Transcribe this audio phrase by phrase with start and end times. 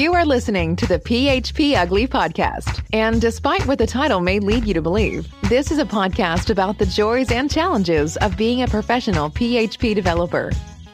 [0.00, 2.82] You are listening to the PHP Ugly podcast.
[2.90, 6.78] And despite what the title may lead you to believe, this is a podcast about
[6.78, 10.52] the joys and challenges of being a professional PHP developer.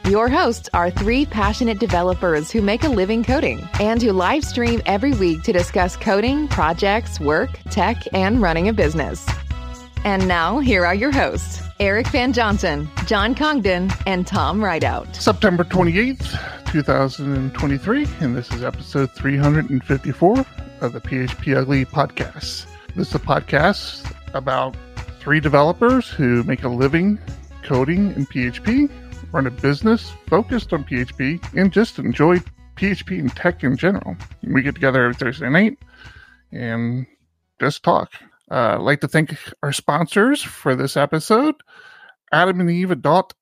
[0.09, 4.81] Your hosts are three passionate developers who make a living coding and who live stream
[4.85, 9.25] every week to discuss coding, projects, work, tech, and running a business.
[10.03, 15.15] And now, here are your hosts Eric Van Johnson, John Congdon, and Tom Rideout.
[15.15, 20.45] September 28th, 2023, and this is episode 354
[20.81, 22.65] of the PHP Ugly podcast.
[22.95, 24.75] This is a podcast about
[25.19, 27.19] three developers who make a living
[27.61, 28.89] coding in PHP,
[29.31, 32.37] run a business focused on PHP, and just enjoy
[32.77, 34.17] PHP and tech in general.
[34.41, 35.77] We get together every Thursday night
[36.51, 37.05] and
[37.59, 38.13] just talk.
[38.49, 41.55] Uh, I'd like to thank our sponsors for this episode
[42.31, 43.33] Adam and Eve Adult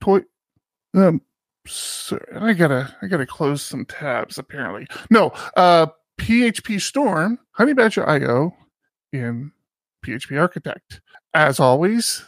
[0.00, 0.20] Toy.
[0.94, 1.22] Um,
[1.66, 4.38] so I gotta, I gotta close some tabs.
[4.38, 5.32] Apparently, no.
[5.56, 5.86] Uh,
[6.18, 8.54] PHP Storm, Honey Badger IO,
[9.12, 9.52] and
[10.04, 11.00] PHP Architect.
[11.34, 12.24] As always,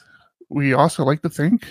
[0.49, 1.67] we also like to thank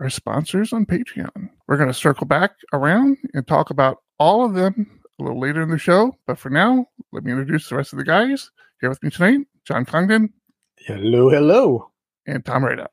[0.00, 1.50] our sponsors on Patreon.
[1.66, 5.62] We're going to circle back around and talk about all of them a little later
[5.62, 6.16] in the show.
[6.26, 9.46] But for now, let me introduce the rest of the guys here with me tonight
[9.66, 10.30] John Congdon.
[10.78, 11.90] Hello, hello.
[12.26, 12.88] And Tom Rada.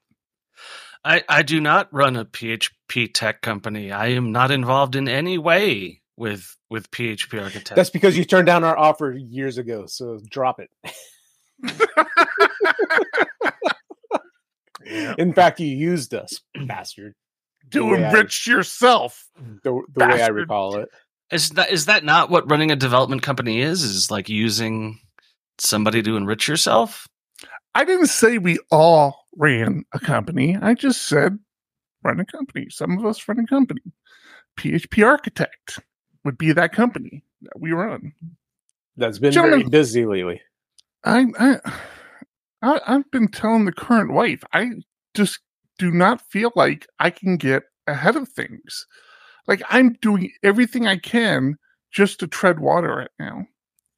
[1.04, 3.92] I, I do not run a PHP tech company.
[3.92, 7.76] I am not involved in any way with with PHP architect.
[7.76, 9.86] That's because you turned down our offer years ago.
[9.88, 10.70] So drop it.
[15.18, 17.16] In fact, you used us, bastard.
[17.72, 19.28] To enrich I, yourself.
[19.64, 20.90] The, the way I recall it.
[21.32, 23.84] Is that is that not what running a development company is?
[23.84, 25.00] Is like using
[25.62, 27.08] somebody to enrich yourself?
[27.74, 30.58] I didn't say we all ran a company.
[30.62, 31.40] I just said
[32.04, 32.68] run a company.
[32.70, 33.82] Some of us run a company.
[34.58, 35.80] PHP Architect
[36.24, 38.12] would be that company that we run.
[38.98, 40.42] That's been Gentlemen, very busy lately.
[41.06, 41.60] I, I,
[42.62, 44.72] I I've been telling the current wife I
[45.14, 45.40] just
[45.80, 48.86] do not feel like I can get ahead of things.
[49.48, 51.58] Like I'm doing everything I can
[51.92, 53.46] just to tread water right now.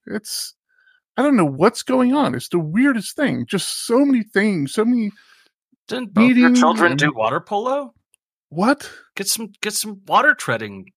[0.08, 0.54] It's
[1.16, 2.34] I don't know what's going on.
[2.34, 3.46] It's the weirdest thing.
[3.46, 5.12] Just so many things, so many.
[5.88, 7.00] Didn't both your children and...
[7.00, 7.94] do water polo?
[8.50, 8.90] What?
[9.16, 10.92] Get some get some water treading.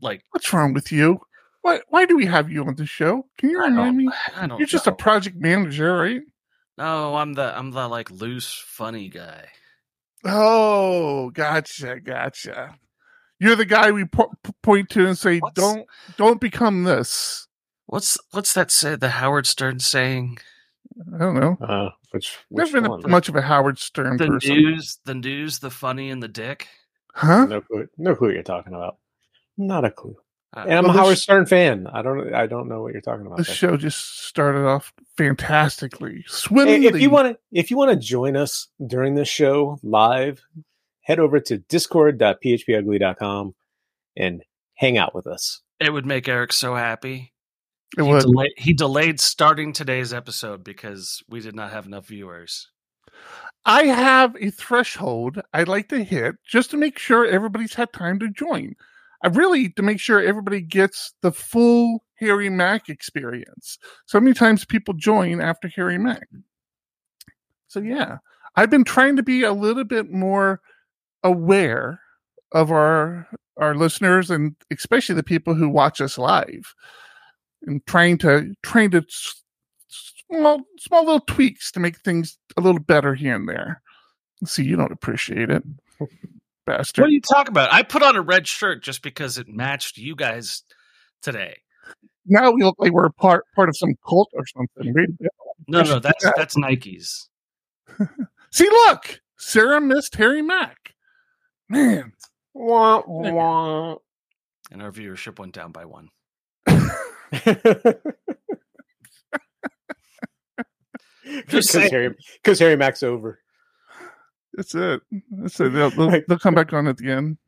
[0.00, 1.20] Like what's wrong with you?
[1.62, 3.26] Why why do we have you on the show?
[3.38, 4.08] Can you remind me?
[4.36, 4.58] I don't.
[4.58, 4.92] You're just know.
[4.92, 6.22] a project manager, right?
[6.78, 9.48] No, I'm the I'm the like loose funny guy.
[10.24, 12.76] Oh, gotcha, gotcha.
[13.38, 14.32] You're the guy we po-
[14.62, 15.54] point to and say, What's...
[15.54, 17.46] "Don't don't become this."
[17.90, 18.94] What's what's that say?
[18.94, 20.38] The Howard Stern saying?
[21.12, 21.58] I don't know.
[21.60, 24.54] Uh, which, which Never been a, much of a Howard Stern the person.
[24.54, 26.68] news, the news, the funny, and the dick.
[27.14, 27.46] Huh?
[27.46, 27.88] No clue.
[27.98, 28.98] No clue you're talking about.
[29.58, 30.16] Not a clue.
[30.56, 31.88] Uh, and I'm well, a Howard sh- Stern fan.
[31.92, 32.32] I don't.
[32.32, 33.38] I don't know what you're talking about.
[33.38, 36.90] The show just started off fantastically, swimmingly.
[36.90, 40.44] Hey, if you want to, if you want to join us during this show live,
[41.00, 43.54] head over to discord.phpugly.com
[44.16, 45.62] and hang out with us.
[45.80, 47.32] It would make Eric so happy.
[47.98, 48.20] It he.
[48.20, 52.68] Delay, he delayed starting today's episode because we did not have enough viewers.
[53.64, 58.18] I have a threshold I'd like to hit just to make sure everybody's had time
[58.20, 58.74] to join.
[59.22, 63.78] I really to make sure everybody gets the full Harry Mack experience.
[64.06, 66.28] So many times people join after Harry Mack.
[67.68, 68.18] So yeah,
[68.56, 70.60] I've been trying to be a little bit more
[71.22, 72.00] aware
[72.52, 73.28] of our
[73.58, 76.74] our listeners and especially the people who watch us live
[77.66, 83.14] and trying to trying to small small little tweaks to make things a little better
[83.14, 83.82] here and there.
[84.44, 85.62] See, you don't appreciate it,
[86.66, 87.02] bastard.
[87.02, 87.72] What are you talking about?
[87.72, 90.62] I put on a red shirt just because it matched you guys
[91.22, 91.58] today.
[92.26, 95.16] Now we look like we're part part of some cult or something.
[95.68, 97.26] no, no, that's that's Nikes.
[98.52, 100.94] See, look, Sarah missed Harry Mack.
[101.68, 102.12] Man,
[102.54, 103.96] wah, wah.
[104.70, 106.08] and our viewership went down by one.
[111.30, 113.40] Because Harry, because Harry Mack's over.
[114.54, 115.00] That's it.
[115.30, 115.72] That's it.
[115.72, 117.38] They'll, they'll, they'll, come back on at the end.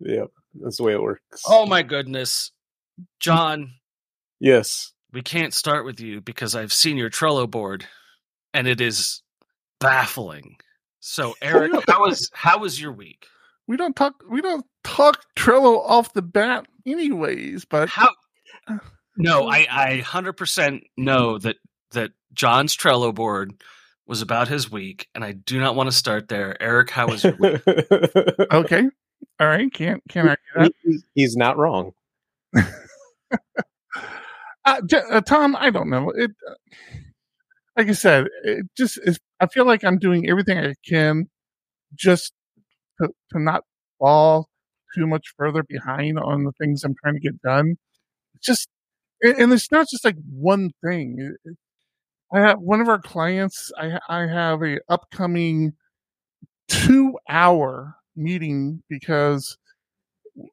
[0.00, 0.30] Yep,
[0.60, 1.42] that's the way it works.
[1.46, 2.50] Oh my goodness,
[3.20, 3.72] John.
[4.40, 7.86] Yes, we can't start with you because I've seen your Trello board,
[8.52, 9.22] and it is
[9.80, 10.56] baffling.
[11.00, 13.26] So, Eric, how was how was your week?
[13.66, 14.22] We don't talk.
[14.28, 17.64] We don't talk Trello off the bat, anyways.
[17.64, 18.10] But how?
[18.66, 18.78] Uh,
[19.16, 21.56] No, I I hundred percent know that
[21.92, 23.54] that John's Trello board
[24.06, 26.60] was about his week, and I do not want to start there.
[26.62, 27.62] Eric, how was your week?
[28.52, 28.84] okay,
[29.40, 31.02] all right, can't can't argue that.
[31.14, 31.92] He's not wrong.
[34.66, 36.10] Uh, J- uh, Tom, I don't know.
[36.10, 36.54] It, uh,
[37.76, 39.20] like I said, it just is.
[39.38, 41.28] I feel like I'm doing everything I can
[41.94, 42.32] just
[43.00, 43.62] to, to not
[44.00, 44.48] fall
[44.94, 47.76] too much further behind on the things I'm trying to get done.
[48.34, 48.68] It's just,
[49.26, 51.36] and, and it's not just like one thing.
[52.32, 53.72] I have one of our clients.
[53.78, 55.74] I I have a upcoming
[56.68, 59.58] two hour meeting because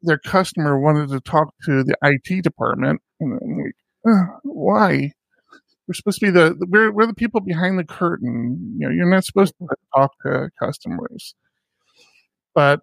[0.01, 3.75] their customer wanted to talk to the IT department, and I'm like,
[4.07, 5.11] "Ugh, why?
[5.87, 8.75] We're supposed to be the the- we're we're the people behind the curtain.
[8.79, 11.35] You know, you're not supposed to talk to customers.
[12.55, 12.81] But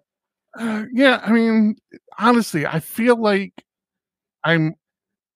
[0.59, 1.77] uh, yeah, I mean,
[2.19, 3.53] honestly, I feel like
[4.43, 4.75] I'm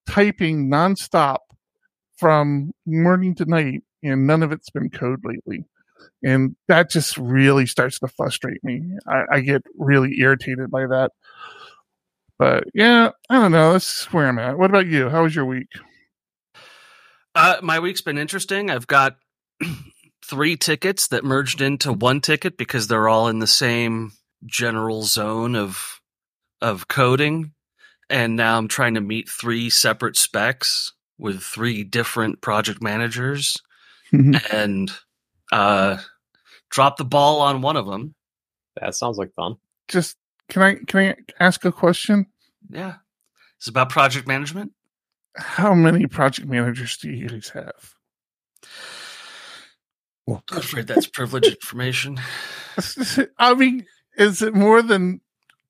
[0.08, 1.38] typing nonstop
[2.16, 5.64] from morning to night, and none of it's been code lately.
[6.24, 8.82] And that just really starts to frustrate me.
[9.06, 11.12] I, I get really irritated by that.
[12.38, 13.72] But yeah, I don't know.
[13.72, 14.58] That's where I'm at.
[14.58, 15.08] What about you?
[15.08, 15.68] How was your week?
[17.34, 18.70] Uh, my week's been interesting.
[18.70, 19.16] I've got
[20.24, 24.12] three tickets that merged into one ticket because they're all in the same
[24.44, 26.00] general zone of
[26.62, 27.52] of coding,
[28.08, 33.56] and now I'm trying to meet three separate specs with three different project managers,
[34.12, 34.92] and
[35.52, 35.98] uh,
[36.70, 38.14] drop the ball on one of them.
[38.80, 39.56] That sounds like fun.
[39.88, 40.16] Just
[40.48, 42.26] can I can I ask a question?
[42.70, 42.96] Yeah,
[43.58, 44.72] it's about project management.
[45.36, 47.94] How many project managers do you guys have?
[50.28, 52.18] I'm afraid that's privileged information.
[53.38, 53.86] I mean,
[54.16, 55.20] is it more than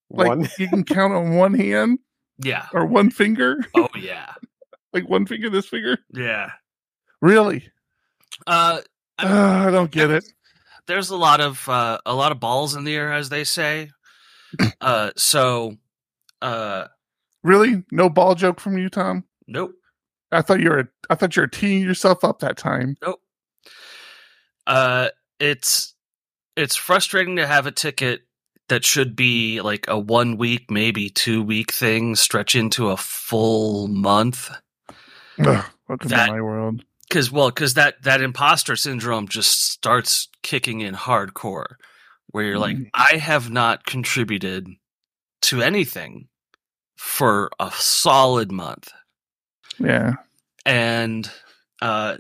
[0.09, 0.49] like One.
[0.59, 1.99] you can count on one hand
[2.38, 2.67] Yeah.
[2.73, 3.59] or one finger?
[3.75, 4.33] Oh yeah.
[4.93, 5.99] Like one finger, this finger?
[6.15, 6.53] Yeah.
[7.21, 7.69] Really?
[8.47, 8.81] Uh,
[9.19, 10.25] I mean, Uh, I don't get it.
[10.87, 13.91] there's a lot of uh, a lot of balls in the air, as they say.
[14.81, 15.77] Uh, so,
[16.41, 16.87] uh,
[17.43, 17.83] Really?
[17.93, 19.25] No ball joke from you, Tom?
[19.47, 19.73] nope,
[20.33, 22.97] I thought you were I thought you were teeing yourself up that time.
[23.03, 23.21] nope.
[24.67, 25.94] Uh, it's
[26.56, 28.23] it's frustrating to have a ticket
[28.68, 33.88] that should be like a one week, maybe two week thing stretch into a full
[33.88, 34.50] month.
[35.38, 36.82] Ugh, welcome That- to my world.
[37.08, 41.76] Because well, because that that imposter syndrome just starts kicking in hardcore,
[42.28, 42.90] where you're like, Mhm.
[42.94, 44.66] I have not contributed
[45.42, 46.26] to anything
[46.96, 48.90] for a solid month.
[49.78, 50.14] Yeah.
[50.64, 51.30] and
[51.82, 52.16] uh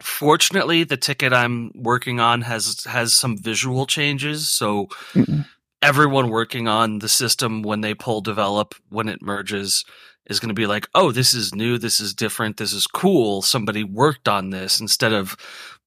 [0.00, 5.44] fortunately the ticket i'm working on has has some visual changes so Mhm.
[5.84, 9.84] Everyone working on the system when they pull develop when it merges
[10.26, 13.42] is going to be like oh this is new this is different this is cool
[13.42, 15.36] somebody worked on this instead of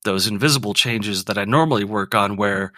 [0.04, 2.72] those invisible changes that i normally work on where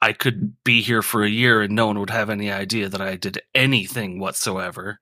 [0.00, 3.00] i could be here for a year and no one would have any idea that
[3.00, 4.98] i did anything whatsoever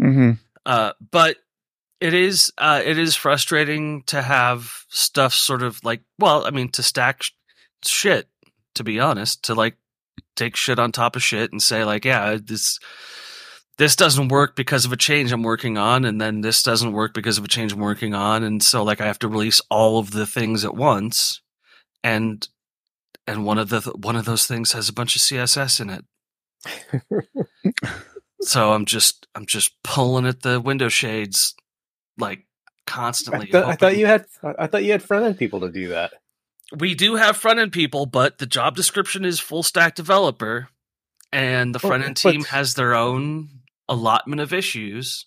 [0.00, 0.32] hmm
[0.66, 1.36] uh, but
[2.00, 6.70] it is uh, it is frustrating to have stuff sort of like well, I mean,
[6.72, 7.30] to stack sh-
[7.84, 8.28] shit.
[8.74, 9.76] To be honest, to like
[10.36, 12.78] take shit on top of shit and say like, yeah, this
[13.76, 17.12] this doesn't work because of a change I'm working on, and then this doesn't work
[17.12, 19.98] because of a change I'm working on, and so like I have to release all
[19.98, 21.40] of the things at once,
[22.02, 22.46] and
[23.26, 26.04] and one of the one of those things has a bunch of CSS in it.
[28.44, 31.54] So I'm just I'm just pulling at the window shades
[32.18, 32.42] like I,
[32.86, 33.54] constantly.
[33.54, 36.12] I thought you had I I thought you had front end people to do that.
[36.76, 40.68] We do have front end people, but the job description is full stack developer,
[41.32, 43.48] and the front end but- team has their own
[43.88, 45.26] allotment of issues.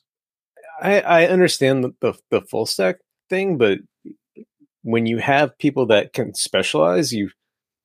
[0.82, 2.98] I, I understand the, the the full stack
[3.30, 3.80] thing, but
[4.84, 7.32] when you have people that can specialize, you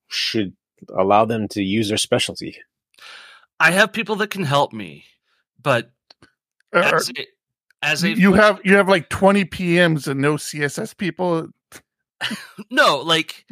[0.08, 0.54] should
[0.94, 2.58] allow them to use their specialty.
[3.58, 5.04] I have people that can help me,
[5.62, 5.90] but
[6.74, 7.26] Uh, as a,
[7.82, 11.48] as a you have you have like 20 PMs and no CSS people.
[12.70, 13.44] no like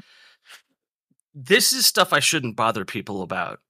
[1.34, 3.60] this is stuff I shouldn't bother people about.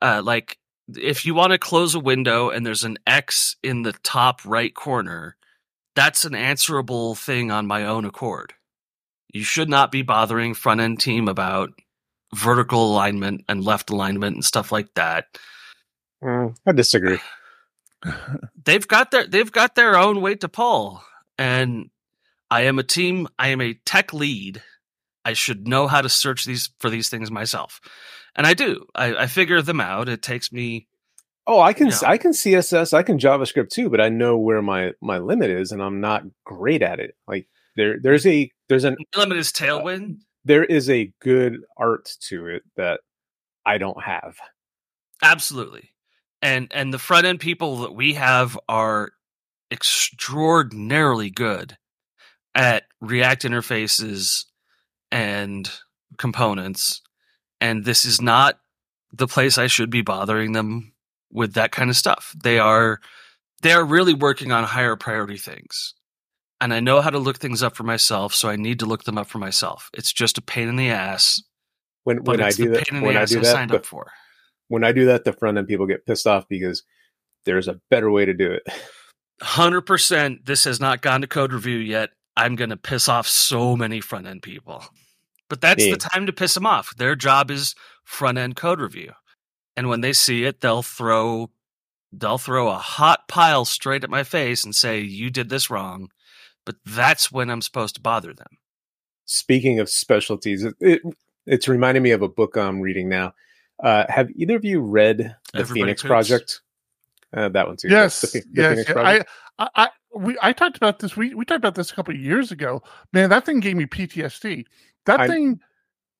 [0.00, 0.58] Uh, like
[0.96, 4.74] if you want to close a window and there's an X in the top right
[4.74, 5.36] corner,
[5.94, 8.54] that's an answerable thing on my own accord.
[9.32, 11.70] You should not be bothering front end team about
[12.34, 15.26] vertical alignment and left alignment and stuff like that.
[16.22, 17.18] Mm, I disagree.
[18.64, 21.02] They've got their they've got their own weight to pull,
[21.38, 21.90] and
[22.50, 23.28] I am a team.
[23.38, 24.62] I am a tech lead.
[25.24, 27.80] I should know how to search these for these things myself,
[28.34, 28.86] and I do.
[28.94, 30.08] I, I figure them out.
[30.08, 30.88] It takes me
[31.46, 31.98] Oh, I can Yeah.
[32.06, 35.72] I can CSS, I can JavaScript too, but I know where my my limit is,
[35.72, 37.16] and I'm not great at it.
[37.26, 40.18] Like there there's a there's an limit is uh, tailwind.
[40.44, 43.00] there is a good art to it that
[43.66, 44.36] I don't have.
[45.22, 45.90] Absolutely.
[46.40, 49.10] And and the front end people that we have are
[49.72, 51.76] extraordinarily good
[52.54, 54.44] at React interfaces
[55.10, 55.70] and
[56.18, 57.00] components,
[57.60, 58.58] and this is not
[59.12, 60.92] the place I should be bothering them
[61.32, 62.34] with that kind of stuff.
[62.42, 63.00] They are
[63.62, 65.94] they are really working on higher priority things.
[66.62, 69.04] And I know how to look things up for myself, so I need to look
[69.04, 69.90] them up for myself.
[69.94, 71.42] It's just a pain in the ass.
[72.04, 73.76] When when I do that, pain in the when I do I that, signed the,
[73.76, 74.10] up for.
[74.68, 76.82] when I do that, the front end people get pissed off because
[77.46, 78.62] there's a better way to do it.
[79.40, 80.44] Hundred percent.
[80.44, 82.10] This has not gone to code review yet.
[82.40, 84.82] I'm going to piss off so many front end people,
[85.48, 85.92] but that's Yeah.
[85.92, 86.96] the time to piss them off.
[86.96, 89.12] Their job is front end code review,
[89.76, 91.50] and when they see it, they'll throw
[92.12, 96.10] they'll throw a hot pile straight at my face and say, "You did this wrong."
[96.64, 98.58] But that's when I'm supposed to bother them.
[99.26, 101.02] Speaking of specialties, it, it
[101.46, 103.34] it's reminding me of a book I'm reading now.
[103.82, 106.08] Uh, have either of you read the Everybody Phoenix Poops?
[106.08, 106.60] Project?
[107.32, 107.88] Uh, that one too.
[107.88, 108.70] Yes, the, the yes.
[108.70, 108.92] Phoenix.
[108.92, 109.30] Project.
[109.58, 111.16] I, I, I, we, I talked about this.
[111.16, 112.82] We, we talked about this a couple of years ago.
[113.12, 114.64] Man, that thing gave me PTSD.
[115.06, 115.60] That I- thing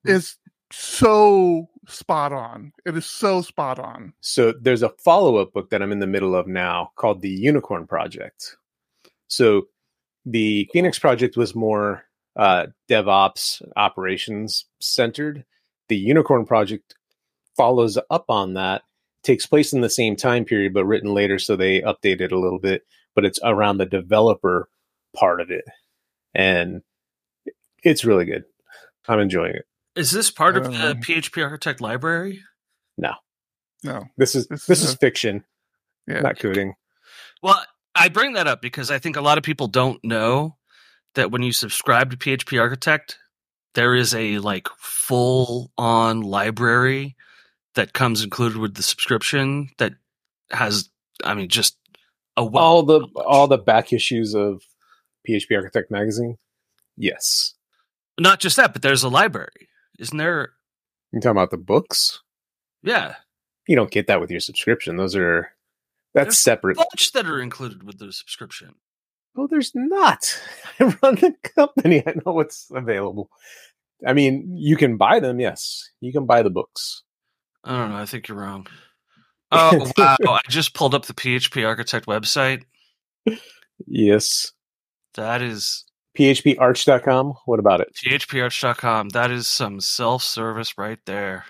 [0.04, 0.36] is
[0.72, 2.72] so spot on.
[2.86, 4.12] It is so spot on.
[4.20, 7.30] So there's a follow up book that I'm in the middle of now called the
[7.30, 8.56] Unicorn Project.
[9.26, 9.62] So
[10.24, 12.04] the Phoenix Project was more
[12.36, 15.44] uh, DevOps operations centered.
[15.88, 16.94] The Unicorn Project
[17.56, 18.82] follows up on that,
[19.22, 22.38] takes place in the same time period, but written later, so they update it a
[22.38, 22.82] little bit.
[23.14, 24.68] But it's around the developer
[25.16, 25.64] part of it,
[26.34, 26.82] and
[27.82, 28.44] it's really good.
[29.08, 29.64] I'm enjoying it.
[29.96, 30.94] Is this part of the um, know.
[30.94, 32.42] PHP Architect library?
[32.96, 33.14] No.
[33.82, 35.42] No, This is This this, is is a- fiction,
[36.06, 36.20] yeah.
[36.20, 36.74] not coding.
[37.42, 37.64] Well,
[37.94, 40.56] I bring that up because I think a lot of people don't know
[41.14, 43.18] that when you subscribe to PHP Architect,
[43.74, 47.16] there is a like full on library
[47.74, 49.92] that comes included with the subscription that
[50.50, 50.90] has,
[51.24, 51.78] I mean, just
[52.40, 53.12] a wealth all the knowledge.
[53.26, 54.62] all the back issues of
[55.28, 56.36] PHP Architect magazine.
[56.96, 57.54] Yes,
[58.18, 59.68] not just that, but there's a library,
[59.98, 60.52] isn't there?
[61.12, 62.20] you talking about the books?
[62.82, 63.16] Yeah,
[63.66, 64.96] You don't get that with your subscription.
[64.96, 65.50] Those are
[66.14, 66.76] that's There's separate.
[66.76, 68.74] bunch that are included with the subscription.
[69.36, 70.40] Oh, there's not.
[70.80, 72.02] I run the company.
[72.06, 73.30] I know what's available.
[74.06, 75.38] I mean, you can buy them.
[75.40, 77.02] Yes, you can buy the books.
[77.62, 77.96] I don't know.
[77.96, 78.66] I think you're wrong.
[79.52, 80.16] Oh wow!
[80.24, 82.62] I just pulled up the PHP Architect website.
[83.86, 84.52] Yes,
[85.14, 85.84] That is
[86.18, 87.34] phparch.com.
[87.46, 87.94] What about it?
[87.94, 89.08] phparch.com.
[89.10, 91.44] That is some self-service right there.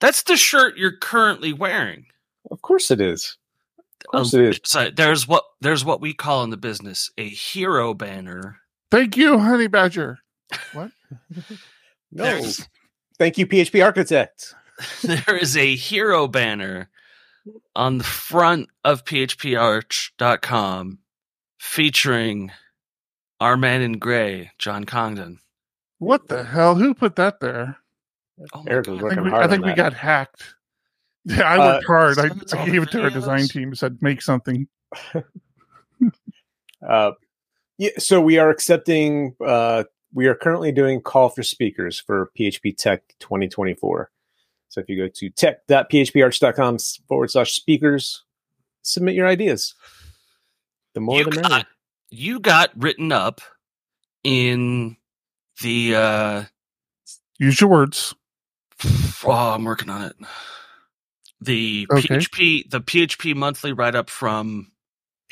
[0.00, 2.06] That's the shirt you're currently wearing.
[2.50, 3.36] Of course it is.
[3.78, 4.60] Of course Um, it is.
[4.64, 8.58] so there's what there's what we call in the business a hero banner.
[8.90, 10.18] Thank you, Honey Badger.
[10.72, 10.90] What?
[12.12, 12.66] No, There's-
[13.18, 14.54] thank you, PHP Architect.
[15.02, 16.88] there is a hero banner
[17.74, 20.98] on the front of phparch.com
[21.58, 22.50] featuring
[23.40, 25.38] our man in gray, John Congdon.
[25.98, 26.74] What the hell?
[26.74, 27.78] Who put that there?
[28.54, 29.00] Oh Eric was God.
[29.00, 30.54] I working think we, hard I think we got hacked.
[31.24, 32.18] Yeah, I Uh, worked hard.
[32.18, 33.50] I, I gave it to our design videos.
[33.52, 33.74] team.
[33.74, 34.68] Said make something.
[36.86, 37.12] Uh,
[37.78, 39.34] yeah, so we are accepting.
[39.44, 39.84] Uh,
[40.14, 44.10] we are currently doing call for speakers for php[tek] 2024.
[44.68, 48.22] So if you go to tek.phparch.com forward slash speakers,
[48.82, 49.74] submit your ideas.
[50.94, 51.64] The more you the merrier.
[52.10, 53.40] you got written up
[54.24, 54.96] in
[55.62, 56.44] the uh
[57.38, 58.14] Use your words.
[59.24, 60.16] oh, I'm working on it.
[61.40, 62.08] The Okay.
[62.16, 64.72] PHP the PHP monthly write up from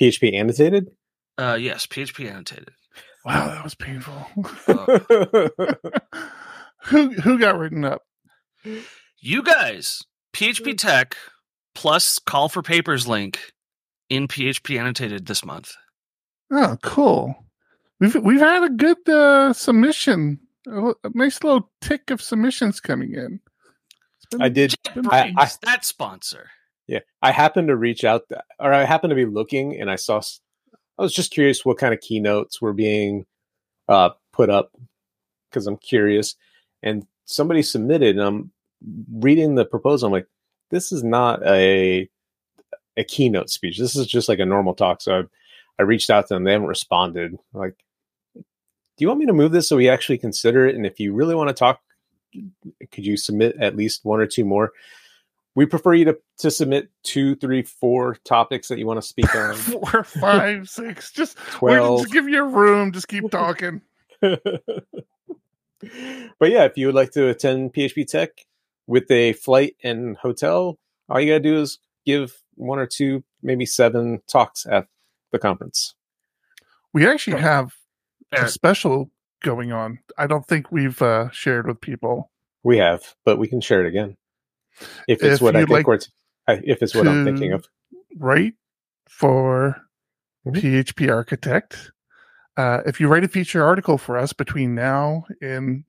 [0.00, 0.91] PHP annotated.
[1.38, 2.71] uh yes, PHP annotated.
[3.25, 4.26] Wow, that was painful.
[4.69, 5.49] Uh,
[6.85, 8.03] who who got written up?
[9.25, 10.02] you guys,
[10.35, 11.14] php[tek]
[11.75, 13.52] plus call for papers link
[14.11, 15.73] in PHP annotated this month.
[16.52, 17.35] Oh, cool.
[18.00, 20.40] We've we've had a good uh, submission.
[20.66, 23.40] A, nice little tick of submissions coming in.
[24.31, 24.75] Been- I did.
[25.11, 26.50] I- I- that sponsor.
[26.87, 28.23] Yeah, I happened to reach out,
[28.61, 30.21] or I happened to be looking, and I saw.
[30.99, 33.25] I was just curious what kind of keynotes were being
[33.88, 34.73] uh, put up
[35.49, 36.37] because I'm curious.
[36.83, 38.52] And somebody submitted, and I'm
[39.12, 40.07] reading the proposal.
[40.07, 40.29] I'm like,
[40.71, 42.09] this is not a
[42.97, 43.79] a keynote speech.
[43.79, 45.00] This is just like a normal talk.
[45.03, 45.23] So I,
[45.81, 46.45] I reached out to them.
[46.45, 47.33] They haven't responded.
[47.55, 47.76] I'm like,
[48.35, 48.43] do
[48.99, 50.76] you want me to move this so we actually consider it?
[50.76, 51.81] And if you really want to talk,
[52.93, 54.73] could you submit at least one or two more?
[55.57, 59.35] We prefer you to, to submit two, three, four topics that you want to speak
[59.37, 59.55] on.
[59.55, 61.12] four, five, six.
[61.12, 62.03] Just, Twelve.
[62.03, 62.93] just give you a room.
[62.93, 63.81] Just keep talking.
[64.21, 64.41] but
[66.41, 68.29] yeah, if you would like to attend php[tek]
[68.87, 73.67] with a flight and hotel, all you gotta do is give one or two, maybe
[73.67, 74.87] seven talks at
[75.33, 75.95] the conference.
[76.93, 77.75] We actually have
[78.33, 79.11] a special
[79.43, 79.99] going on.
[80.17, 82.31] I don't think we've uh, shared with people.
[82.62, 84.17] We have, but we can share it again
[85.09, 85.99] if it's If what I think like we're.
[85.99, 86.12] T-
[86.47, 87.67] I- if it's what I'm thinking of.
[88.17, 88.55] Write
[89.09, 89.81] for.
[90.47, 91.91] PHP Architect.
[92.57, 95.85] Uh, if you write a feature article for us between now and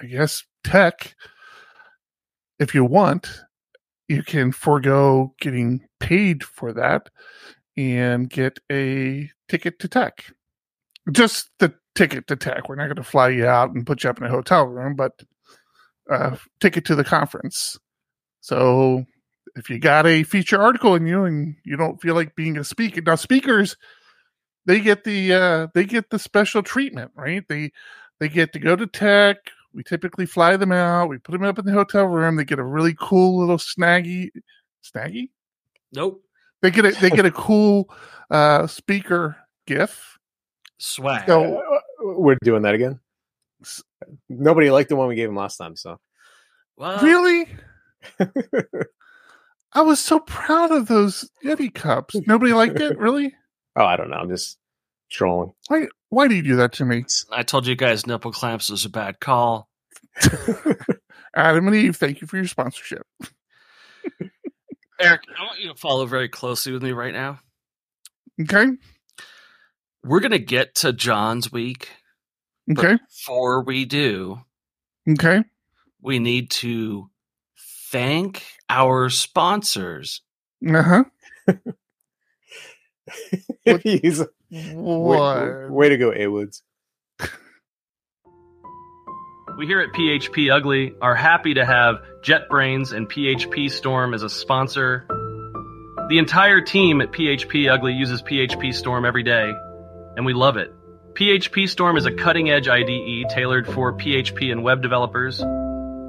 [0.00, 1.14] I guess Tek,
[2.60, 3.42] if you want,
[4.08, 7.08] you can forego getting paid for that
[7.76, 10.26] and get a ticket to Tek.
[11.10, 12.68] Just the ticket to Tek.
[12.68, 14.94] We're not going to fly you out and put you up in a hotel room,
[14.94, 15.12] but
[16.10, 17.78] uh, ticket to the conference.
[18.40, 19.04] So
[19.56, 22.64] if you got a feature article in you and you don't feel like being a
[22.64, 23.76] speaker, now speakers
[24.66, 27.44] they get the uh, they get the special treatment, right?
[27.48, 27.72] They
[28.18, 29.38] they get to go to Tek.
[29.74, 31.08] We typically fly them out.
[31.08, 32.36] We put them up in the hotel room.
[32.36, 34.30] They get a really cool little snaggy,
[34.84, 35.30] snaggy.
[35.92, 36.22] nope.
[36.62, 37.88] They get a they get a cool
[38.30, 39.36] uh, speaker
[39.66, 40.18] GIF.
[40.78, 41.26] Swag.
[41.26, 42.98] So- Uh, we're doing that again.
[44.30, 46.00] Nobody liked the one we gave him last time, so
[46.76, 47.46] well, really,
[49.72, 52.16] I was so proud of those Yeti cups.
[52.26, 53.34] Nobody liked it, really.
[53.76, 54.16] oh, I don't know.
[54.16, 54.56] I'm just
[55.10, 55.52] trolling.
[55.68, 55.86] Why?
[56.08, 58.90] Why do you do that to me, I told you guys nipple clamps was a
[58.90, 59.68] bad call.
[61.36, 61.96] Adam and Eve?
[61.96, 63.06] Thank you for your sponsorship.
[65.00, 67.38] Eric, I want you to follow very closely with me right now.
[68.40, 68.66] Okay,
[70.04, 71.90] We're gonna get to John's week.
[72.70, 74.40] okay, Before we do,
[75.08, 75.44] okay.
[76.02, 77.08] we need to
[77.90, 80.22] thank our sponsors.
[80.66, 81.04] Uh huh.
[83.64, 84.30] What- He's What?
[84.50, 86.62] Way, way to go, A Woods.
[89.56, 94.30] We here at PHP Ugly are happy to have JetBrains and PHP Storm as a
[94.30, 95.06] sponsor.
[96.08, 99.52] The entire team at PHP Ugly uses PHP Storm every day,
[100.16, 100.72] and we love it.
[101.12, 105.42] PHP Storm is a cutting edge IDE tailored for PHP and web developers.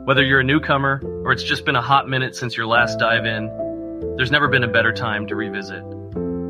[0.05, 3.25] Whether you're a newcomer or it's just been a hot minute since your last dive
[3.25, 5.83] in, there's never been a better time to revisit.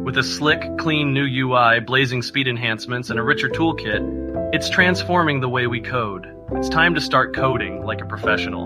[0.04, 5.42] With a slick, clean new UI, blazing speed enhancements, and a richer toolkit, it's transforming
[5.42, 6.26] the way we code.
[6.54, 8.66] It's time to start coding like a professional.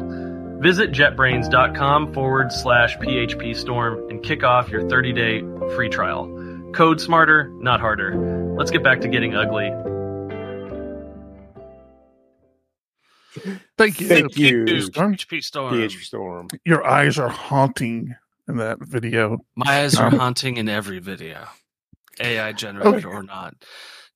[0.61, 5.41] Visit jetbrains.com forward slash PHP Storm and kick off your 30 day
[5.75, 6.71] free trial.
[6.73, 8.55] Code smarter, not harder.
[8.57, 9.69] Let's get back to getting ugly.
[13.77, 14.07] Thank you.
[14.07, 14.63] Thank you.
[14.63, 15.73] PHP Storm.
[15.73, 16.47] PH Storm.
[16.63, 18.15] Your eyes are haunting
[18.47, 19.39] in that video.
[19.55, 21.47] My eyes are Um, haunting in every video,
[22.19, 23.07] AI generated Okay.
[23.15, 23.55] or not.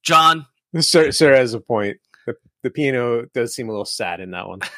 [0.04, 0.46] John,
[0.80, 1.98] Sarah, Sarah has a point.
[2.26, 4.60] The, the piano does seem a little sad in that one.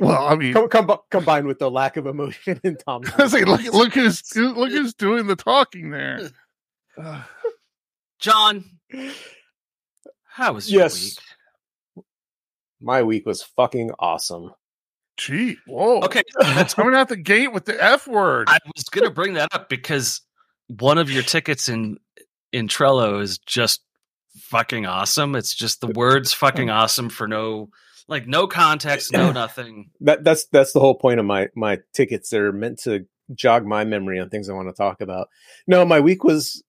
[0.00, 3.02] Well, I mean, Com- com- combined with the lack of emotion in Tom.
[3.18, 6.30] I say, look, look who's look who's doing the talking there.
[8.18, 8.64] John,
[10.24, 11.20] how was your Yes.
[11.96, 12.04] week?
[12.80, 14.52] My week was fucking awesome.
[15.18, 16.00] Gee, whoa.
[16.00, 18.48] Okay, that's coming out the gate with the F word.
[18.48, 20.22] I was gonna bring that up because
[20.68, 21.98] one of your tickets in
[22.52, 23.82] in Trello is just
[24.36, 25.34] fucking awesome.
[25.34, 27.68] It's just the words fucking awesome for no
[28.06, 29.90] like no context, no nothing.
[30.00, 32.30] That that's that's the whole point of my my tickets.
[32.30, 35.28] They're meant to jog my memory on things I want to talk about.
[35.66, 36.62] No, my week was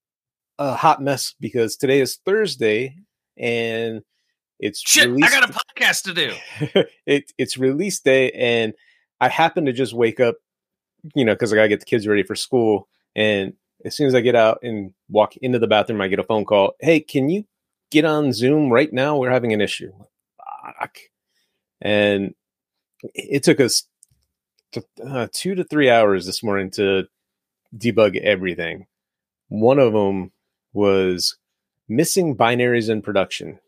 [0.58, 2.96] a hot mess because today is Thursday
[3.38, 4.02] and
[4.60, 6.34] it's Shit, I got a podcast to do.
[7.06, 8.74] it, it's release day and
[9.22, 10.36] I happen to just wake up,
[11.16, 12.88] you know, because I gotta get the kids ready for school.
[13.16, 13.54] And
[13.86, 16.46] as soon as I get out and walk into the bathroom, I get a phone
[16.46, 16.74] call.
[16.80, 17.46] Hey, can you
[17.92, 19.18] get on Zoom right now?
[19.18, 19.92] We're having an issue.
[20.78, 20.98] Fuck.
[21.82, 22.36] And
[23.14, 23.84] it took us
[24.72, 27.08] t- uh, two to three hours this morning to
[27.76, 28.88] debug everything.
[29.48, 30.32] One of them
[30.74, 31.38] was
[31.88, 33.60] missing binaries in production,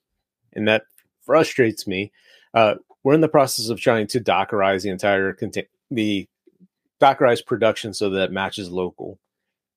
[0.54, 0.84] and that
[1.22, 2.12] frustrates me.
[2.54, 6.28] Uh, we're in the process of trying to dockerize the entire contain the
[7.02, 9.20] dockerize production so that matches local.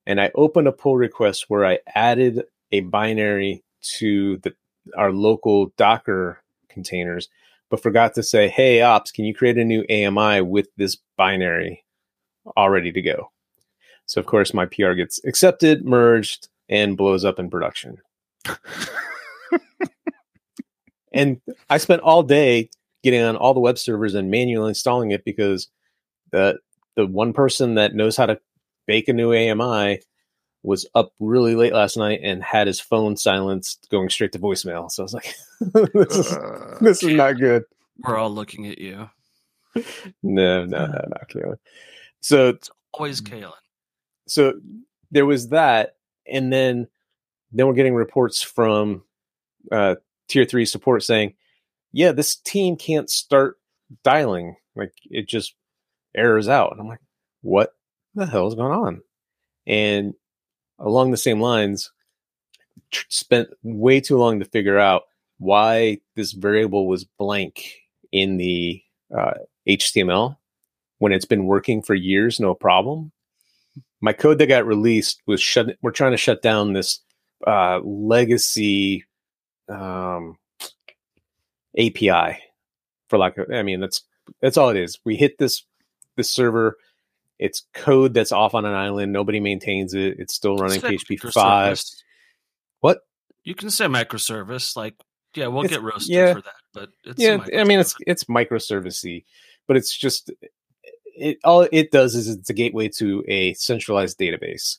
[0.06, 3.64] And I opened a pull request where I added a binary
[3.98, 4.54] to the
[4.96, 7.28] our local Docker containers,
[7.70, 11.84] but forgot to say, "Hey, ops, can you create a new AMI with this binary
[12.56, 13.30] all ready to go?"
[14.06, 17.98] So of course, my PR gets accepted, merged, and blows up in production.
[21.14, 22.68] and I spent all day
[23.02, 25.68] getting on all the web servers and manually installing it because
[26.32, 26.58] the
[26.96, 28.38] the one person that knows how to
[28.86, 30.00] bake a new AMI
[30.62, 34.90] was up really late last night and had his phone silenced, going straight to voicemail.
[34.90, 35.34] So I was like,
[35.94, 37.64] "This is Uh, this is not good."
[38.02, 39.08] We're all looking at you.
[40.22, 41.56] No, no, no, not Kayla.
[42.20, 43.52] So it's Always Kalen.
[44.26, 44.54] so
[45.10, 45.96] there was that,
[46.26, 46.88] and then
[47.52, 49.02] then we're getting reports from
[49.70, 49.96] uh,
[50.28, 51.34] tier three support saying,
[51.92, 53.58] "Yeah, this team can't start
[54.02, 54.56] dialing.
[54.76, 55.54] Like it just
[56.14, 57.00] errors out." And I'm like,
[57.42, 57.74] "What
[58.14, 59.02] the hell is going on?"
[59.66, 60.14] And
[60.78, 61.92] along the same lines,
[62.90, 65.04] tr- spent way too long to figure out
[65.38, 67.74] why this variable was blank
[68.12, 68.82] in the
[69.16, 69.34] uh,
[69.68, 70.36] HTML
[70.98, 73.12] when it's been working for years, no problem.
[74.00, 75.76] My code that got released was shut.
[75.82, 77.00] We're trying to shut down this
[77.46, 79.04] uh, legacy
[79.68, 80.36] um,
[81.78, 82.38] API
[83.08, 84.02] for lack of, I mean that's
[84.40, 84.98] that's all it is.
[85.04, 85.64] We hit this
[86.16, 86.76] this server.
[87.38, 89.12] It's code that's off on an island.
[89.12, 90.18] Nobody maintains it.
[90.18, 91.80] It's still running PHP five.
[92.80, 93.00] What?
[93.42, 94.76] You can say microservice.
[94.76, 94.94] Like,
[95.34, 96.34] yeah, we'll It's- get roasted yeah.
[96.34, 99.24] for that, but it's yeah, I mean it's it's microservicey,
[99.66, 100.30] but it's just
[101.16, 104.78] it all it does is it's a gateway to a centralized database.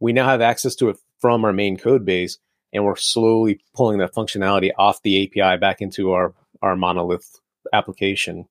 [0.00, 2.38] We now have access to it from our main code base,
[2.72, 7.40] and we're slowly pulling that functionality off the API back into our our monolith
[7.72, 8.46] application.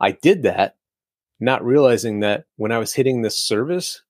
[0.00, 0.76] I did that,
[1.40, 4.02] not realizing that when I was hitting this service,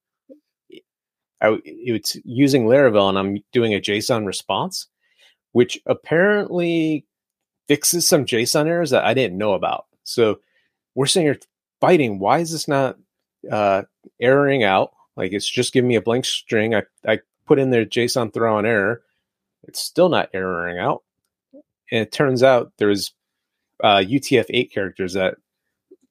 [1.40, 4.88] I, it's using Laravel, and I'm doing a JSON response,
[5.52, 7.06] which apparently
[7.68, 9.86] fixes some JSON errors that I didn't know about.
[10.04, 10.40] So
[10.94, 11.38] we're sitting here
[11.80, 12.18] fighting.
[12.18, 12.96] Why is this not
[13.50, 13.82] uh,
[14.18, 14.92] erroring out?
[15.16, 16.74] Like it's just giving me a blank string.
[16.74, 19.02] I, I put in there JSON throw an error.
[19.66, 21.02] It's still not erroring out.
[21.90, 23.12] And it turns out there's
[23.82, 25.36] uh, UTF-8 characters that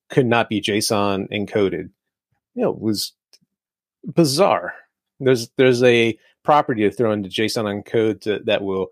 [0.09, 1.89] could not be JSON encoded.
[2.53, 3.13] You know, it was
[4.05, 4.73] bizarre.
[5.19, 8.87] There's there's a property to throw into JSON encode to, that will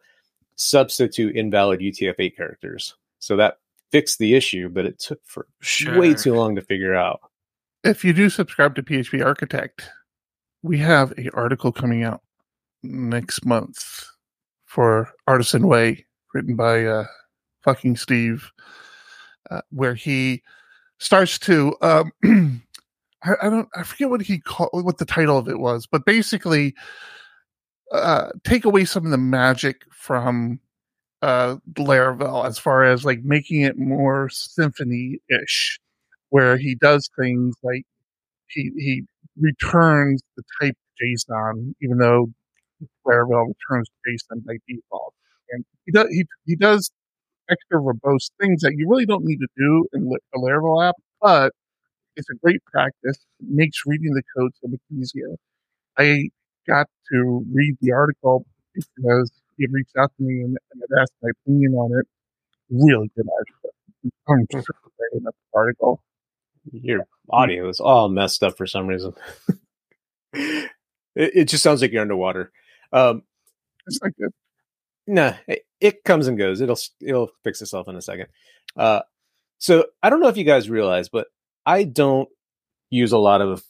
[0.56, 2.96] substitute invalid UTF-8 characters.
[3.20, 3.58] So that
[3.92, 5.98] fixed the issue, but it took for Sure.
[6.00, 7.22] way too long to figure out.
[7.84, 9.90] If you do subscribe to PHP Architect,
[10.62, 12.22] we have a article coming out
[12.82, 14.08] next month
[14.74, 17.06] for Artisan Way, written by uh,
[17.62, 18.52] fucking Steve,
[19.52, 20.42] uh, where he
[20.98, 22.12] starts to um,
[23.24, 26.74] I, don't I forget what he called what the title of it was, but basically
[27.92, 30.60] uh, take away some of the magic from
[31.22, 35.80] uh, Laravel as far as like making it more Symfony ish,
[36.30, 37.86] where he does things like
[38.48, 39.04] he he
[39.40, 42.34] returns the type JSON, even though
[43.06, 45.14] Laravel returns JSON by default,
[45.52, 46.92] and he does he he does
[47.50, 51.52] extra verbose things that you really don't need to do in a Laravel app, but
[52.16, 53.18] it's a great practice.
[53.40, 55.28] It makes reading the code so much easier.
[55.98, 56.30] I
[56.68, 61.30] got to read the article because he reached out to me and, and asked my
[61.30, 62.08] opinion on it.
[62.70, 63.70] Really good article.
[64.28, 65.24] I'm hmm.
[65.24, 66.02] the article.
[66.72, 69.14] Your audio is all messed up for some reason.
[70.34, 70.70] it,
[71.16, 72.52] it just sounds like you're underwater.
[72.94, 73.24] Um,
[73.88, 74.30] It's like a,
[75.08, 76.62] nah, it, it comes and goes.
[76.62, 78.28] It'll it'll fix itself in a second.
[78.78, 79.02] Uh,
[79.58, 81.28] so I don't know if you guys realize, but
[81.66, 82.30] I don't
[82.90, 83.64] use a lot of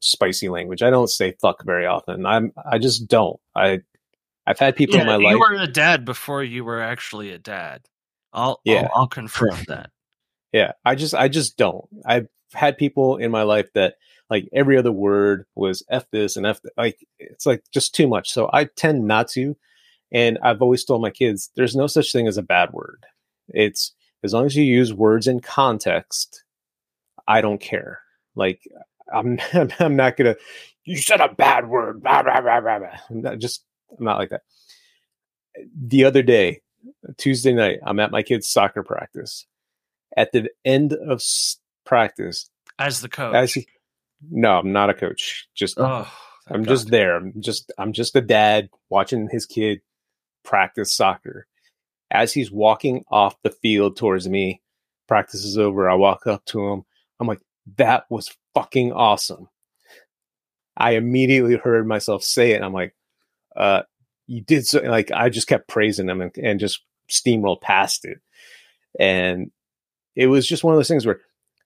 [0.00, 0.82] spicy language.
[0.82, 2.26] I don't say fuck very often.
[2.26, 3.40] I'm I just don't.
[3.56, 3.80] I
[4.46, 5.32] I've had people Yeah, in my you life.
[5.34, 7.82] You were a dad before you were actually a dad.
[8.32, 8.88] I'll Yeah.
[8.92, 9.90] I'll, I'll confirm that.
[10.52, 11.84] Yeah, I just I just don't.
[12.06, 13.94] I've had people in my life that
[14.30, 18.30] like every other word was f this and f like it's like just too much.
[18.30, 19.56] So I tend not to.
[20.10, 23.04] And I've always told my kids there's no such thing as a bad word.
[23.48, 26.44] It's as long as you use words in context,
[27.26, 28.00] I don't care.
[28.34, 28.62] Like
[29.12, 29.38] I'm
[29.78, 30.36] I'm not gonna
[30.84, 32.02] you said a bad word.
[32.02, 32.98] Blah, blah, blah, blah, blah.
[33.10, 33.64] I'm not just
[33.96, 34.42] I'm not like that.
[35.76, 36.62] The other day,
[37.16, 39.46] Tuesday night, I'm at my kid's soccer practice.
[40.16, 41.20] At the end of
[41.88, 43.34] practice, As the coach.
[43.34, 43.66] as he,
[44.30, 45.48] no, I'm not a coach.
[45.54, 46.06] Just oh,
[46.46, 47.16] I'm thank just there.
[47.16, 49.80] I'm just I'm just a dad watching his kid
[50.44, 51.46] practice soccer.
[52.10, 54.62] As he's walking off the field towards me,
[55.08, 55.88] practice is over.
[55.88, 56.84] I walk up to him.
[57.20, 57.40] I'm like,
[57.76, 59.48] that was fucking awesome.
[60.76, 62.56] I immediately heard myself say it.
[62.56, 62.94] And I'm like,
[63.56, 63.82] uh,
[64.26, 68.18] you did so like I just kept praising him and, and just steamrolled past it.
[68.98, 69.50] And
[70.14, 71.20] it was just one of those things where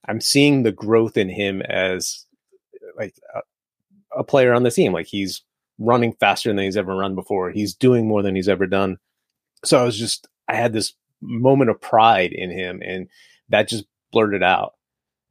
[0.07, 2.25] I'm seeing the growth in him as
[2.97, 4.93] like a, a player on the team.
[4.93, 5.43] Like he's
[5.79, 7.51] running faster than he's ever run before.
[7.51, 8.97] He's doing more than he's ever done.
[9.65, 13.07] So I was just, I had this moment of pride in him, and
[13.49, 14.73] that just blurted out.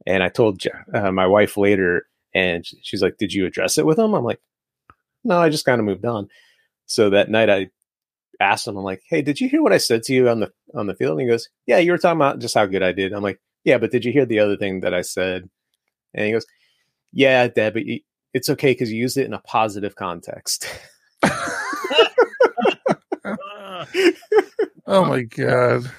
[0.05, 0.61] And I told
[0.93, 4.41] uh, my wife later, and she's like, "Did you address it with him?" I'm like,
[5.23, 6.29] "No, I just kind of moved on."
[6.87, 7.69] So that night, I
[8.39, 10.51] asked him, "I'm like, hey, did you hear what I said to you on the
[10.73, 12.91] on the field?" And he goes, "Yeah, you were talking about just how good I
[12.91, 15.49] did." I'm like, "Yeah, but did you hear the other thing that I said?"
[16.13, 16.45] And he goes,
[17.11, 17.83] "Yeah, Dad, but
[18.33, 20.67] it's okay because you used it in a positive context."
[24.85, 25.89] Oh my god.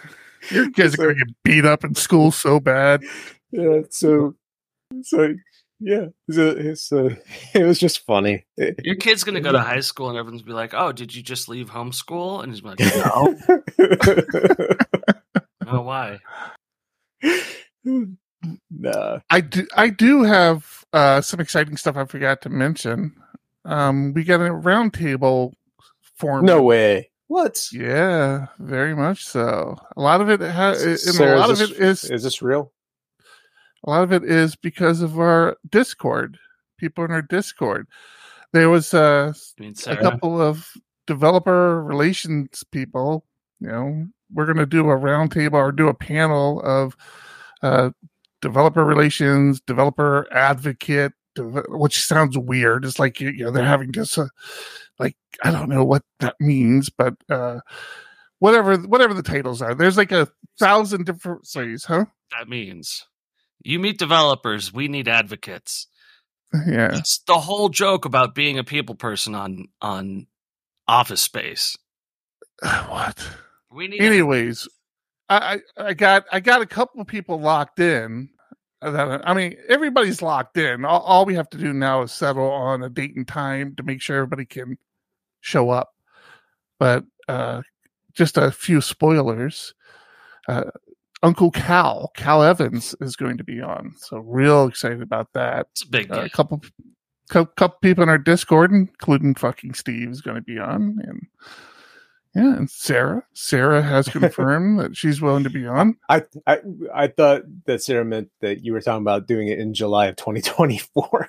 [0.51, 3.03] Your kids are gonna get beat up in school so bad.
[3.51, 4.35] yeah, so
[5.03, 5.35] so
[5.81, 7.19] yeah, it's, a, it's a,
[7.55, 8.45] it was just funny.
[8.83, 11.23] Your kid's gonna go to high school and everyone's gonna be like, "Oh, did you
[11.23, 12.79] just leave homeschool?" And he's like,
[15.65, 16.21] "No, no, why?"
[18.71, 19.21] nah.
[19.31, 23.15] I do I do have uh some exciting stuff I forgot to mention.
[23.65, 25.55] Um we got a roundtable
[26.17, 26.45] form.
[26.45, 27.11] No way.
[27.29, 27.67] What?
[27.73, 29.77] Yeah, very much so.
[29.97, 32.43] A lot of it has and Sarah, a lot is of it is Is this
[32.43, 32.73] real?
[33.85, 36.39] a lot of it is because of our Discord.
[36.79, 37.87] People in our Discord.
[38.53, 39.33] There was uh
[39.87, 40.69] a couple of
[41.07, 43.25] developer relations people.
[43.61, 46.97] You know, we're going to do a roundtable or do a panel of
[47.63, 47.91] uh,
[48.43, 52.85] developer relations, developer advocate, which sounds weird.
[52.85, 54.27] It's like you know they're having just uh,
[54.99, 57.61] like I don't know what that means, but uh,
[58.39, 62.05] whatever whatever the titles are, there's like a thousand different ways, huh?
[62.31, 63.07] that means
[63.63, 64.73] you meet developers.
[64.73, 65.87] We need advocates.
[66.67, 70.27] Yeah, That's the whole joke about being a people person on on
[70.87, 71.77] Office Space.
[72.63, 73.27] what?
[73.75, 74.69] We need anyways
[75.29, 78.29] I, I i got i got a couple of people locked in
[78.83, 80.85] that- i mean everybody's locked in.
[80.85, 83.83] All, all we have to do now is settle on a date and time to
[83.83, 84.77] make sure everybody can
[85.41, 85.91] show up.
[86.79, 87.63] But uh
[88.13, 89.75] just a few spoilers
[90.49, 90.65] uh
[91.23, 95.69] uncle cal cal evans is going to be on so real excited about that.
[95.73, 96.61] It's a big uh, a couple
[97.31, 101.27] cou- couple people in our discord including fucking steve is going to be on and
[102.35, 106.59] yeah and sarah sarah has confirmed that she's willing to be on I, I
[106.95, 110.17] I thought that Sarah meant that you were talking about doing it in July of
[110.17, 111.29] 2024.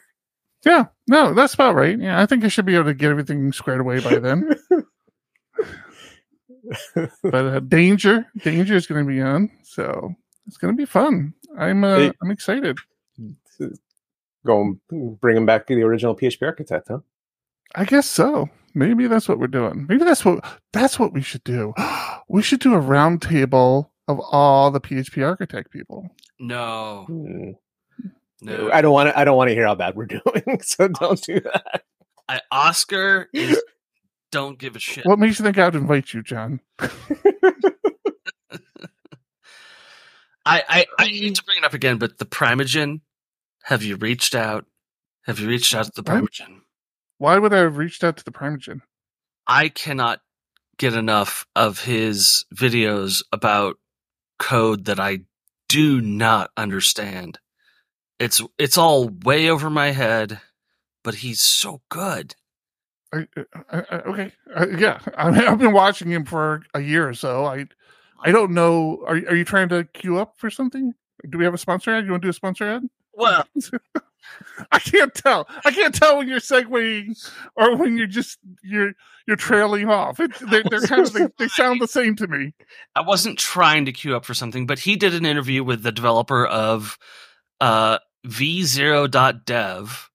[0.65, 3.51] yeah no that's about right yeah i think i should be able to get everything
[3.53, 4.49] squared away by then
[7.23, 10.13] but uh, danger danger is going to be on so
[10.47, 12.11] it's going to be fun i'm uh, Hey.
[12.23, 12.77] i'm excited
[14.45, 16.99] Go and bring him back to the original PHP architect, huh?
[17.73, 21.43] i guess so maybe that's what we're doing maybe that's what that's what we should
[21.43, 21.73] do
[22.29, 26.07] we should do a round table of all the php architect people
[26.39, 27.51] No, Hmm.
[28.41, 28.69] no.
[28.71, 29.17] I don't want to.
[29.17, 30.59] I don't want to hear how bad we're doing.
[30.61, 31.83] So don't do that.
[32.29, 33.59] I, Oscar is
[34.31, 35.05] don't give a shit.
[35.05, 36.59] what makes you think i'd invite you john
[40.45, 43.01] I, I I hate to bring it up again, but the Primeagen.
[43.63, 44.65] Have you reached out?
[45.23, 46.21] Have you reached out to the What?
[46.21, 46.61] Primeagen?
[47.17, 48.81] Why would i have reached out to the primeagen
[49.47, 50.21] I cannot
[50.77, 53.77] get enough of his videos about
[54.39, 55.19] code that I
[55.69, 57.39] do not understand.
[58.19, 60.39] It's it's all way over my head,
[61.03, 62.35] but he's so good.
[63.13, 63.27] I,
[63.69, 67.45] I, I, okay, uh, yeah, I, I've been watching him for a year or so.
[67.45, 67.67] I,
[68.23, 69.03] I don't know.
[69.05, 70.93] Are are you trying to queue up for something?
[71.29, 72.05] Do we have a sponsor ad?
[72.05, 72.83] You want to do a sponsor ad?
[73.15, 73.45] Well,
[74.71, 75.47] I can't tell.
[75.63, 77.17] I can't tell when you're segueing
[77.55, 78.93] or when you're just you're
[79.27, 80.19] you're trailing off.
[80.19, 82.53] It, they, they're kind of they, they sound the same to me.
[82.95, 85.91] I wasn't trying to queue up for something, but he did an interview with the
[85.91, 86.97] developer of
[87.61, 90.09] uh, v0.dev,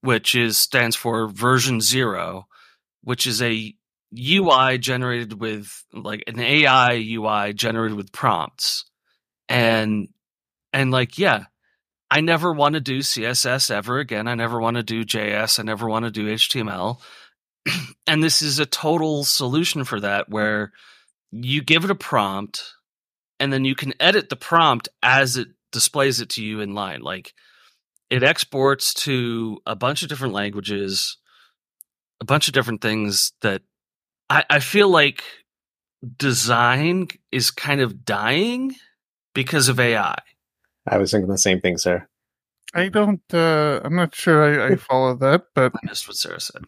[0.00, 2.46] which is stands for version zero,
[3.02, 3.74] which is a
[4.16, 8.84] UI generated with like an AI UI generated with prompts.
[9.48, 10.08] And
[10.72, 11.44] and like yeah,
[12.10, 14.28] I never want to do CSS ever again.
[14.28, 15.58] I never want to do JS.
[15.58, 17.00] I never want to do HTML.
[18.06, 20.72] and this is a total solution for that where
[21.32, 22.74] you give it a prompt
[23.38, 27.00] and then you can edit the prompt as it displays it to you in line
[27.00, 27.34] like
[28.08, 31.18] it exports to a bunch of different languages
[32.20, 33.62] a bunch of different things that
[34.30, 35.24] i, I feel like
[36.16, 38.74] design is kind of dying
[39.34, 40.16] because of ai
[40.88, 42.06] I was thinking the same thing, sir.
[42.74, 43.22] I don't.
[43.34, 44.42] uh I'm not sure.
[44.62, 46.64] I, I follow that, but i missed what sarah said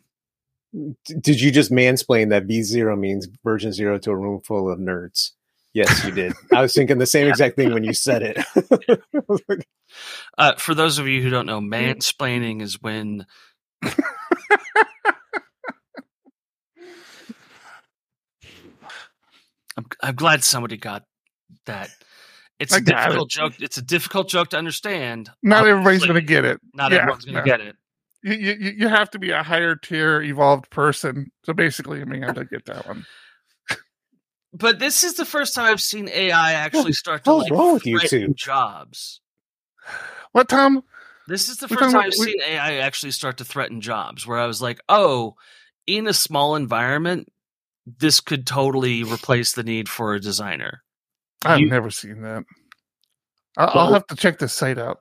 [1.07, 4.71] D- did you just mansplain that V zero means version zero to a room full
[4.71, 5.33] of nerds?
[5.75, 6.35] Yes, you did.
[6.55, 8.39] I was thinking the same exact thing when you said it.
[8.57, 9.67] I was like,
[10.39, 13.27] uh, for those of you who don't know mansplaining is when
[19.77, 21.05] I'm, I'm glad somebody got
[21.67, 21.91] that
[22.61, 26.21] it's I a difficult joke it's a difficult joke to understand not everybody's going to
[26.21, 26.61] get it.
[26.75, 27.45] not Yeah, everyone's gonna no.
[27.45, 27.77] get it
[28.23, 31.31] You, you you have to be a higher tier evolved person.
[31.45, 33.05] So basically, I mean, I don't get that one.
[34.53, 37.87] but this is the first time i've seen ai actually start to like wrong with
[37.87, 38.35] you threaten two?
[38.35, 39.21] jobs
[40.33, 40.83] What, Tom?
[41.27, 44.39] This is the first time I've we- seen AI actually start to threaten jobs where
[44.39, 45.35] I was like, oh,
[45.87, 47.29] in a small environment,
[47.87, 50.83] this could totally replace the need for a designer.
[51.45, 52.45] I've You- never seen that.
[53.57, 55.01] I- I'll have to check this site out.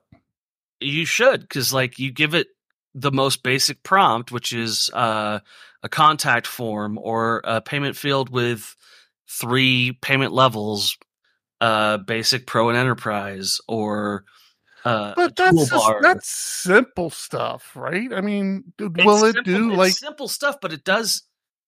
[0.80, 2.48] You should, because like you give it
[2.94, 5.40] the most basic prompt, which is uh,
[5.82, 8.74] a contact form or a payment field with
[9.28, 10.96] three payment levels,
[11.60, 14.24] uh, basic, pro, and enterprise, or
[14.84, 18.12] uh, But that's just, that's simple stuff, right?
[18.12, 20.56] I mean, It's will it simple- do it's like simple stuff?
[20.62, 21.22] But it does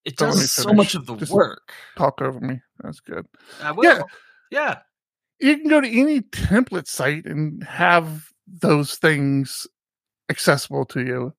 [0.05, 1.71] it Don't does so much of the Just- work.
[1.97, 2.61] talk over me?
[2.79, 3.27] That's good.
[3.81, 4.01] Yeah.
[4.51, 4.79] Yeah.
[5.39, 9.65] You can go to any template site and have those things
[10.29, 11.33] accessible to you.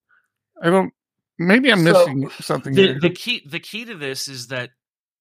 [0.60, 0.92] I don't.
[1.38, 3.00] Maybe I'm So, missing something The, here.
[3.00, 4.70] the key the key to this is that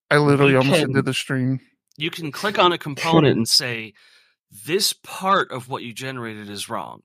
[0.09, 1.59] I literally almost can- ended the stream.
[1.97, 3.93] you can click on a component and say
[4.65, 7.01] this part of what you generated is wrong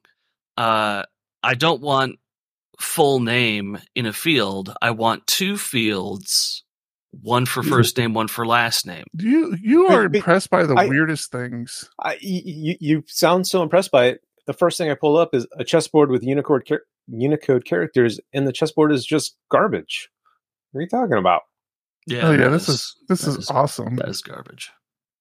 [0.57, 1.03] uh,
[1.45, 2.19] i don't want
[2.81, 6.65] full name in a field i want two fields
[7.23, 10.65] one for first name one for last name You you Wait, are wait, impressed by
[10.65, 11.89] the I- weirdest things.
[12.03, 14.21] I, you, you sound so impressed by it.
[14.47, 18.47] The first thing I pull up is a chessboard with Unicode char- Unicode characters, and
[18.47, 20.09] the chessboard is just garbage.
[20.73, 21.43] What are you talking about?
[22.09, 23.97] yeah oh yeah, this is this that is, is- awesome.
[23.97, 24.71] that is garbage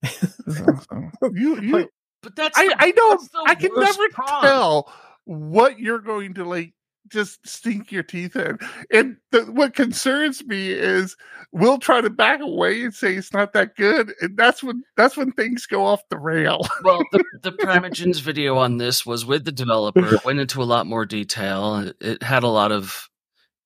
[0.04, 1.12] is awesome.
[1.34, 1.88] You you Wait,
[2.22, 4.44] but that's I the- I don't I can never prompt.
[4.44, 6.75] tell what you're going to like
[7.08, 8.58] just stink your teeth in.
[8.92, 11.16] And the, what concerns me is
[11.52, 15.16] we'll try to back away and say it's not that good, and that's when that's
[15.18, 16.62] when things go off the rail.
[16.84, 20.16] well, the, the Primeagen's video on this was with the developer.
[20.16, 21.92] It went into a lot more detail.
[22.02, 23.08] It, had a lot of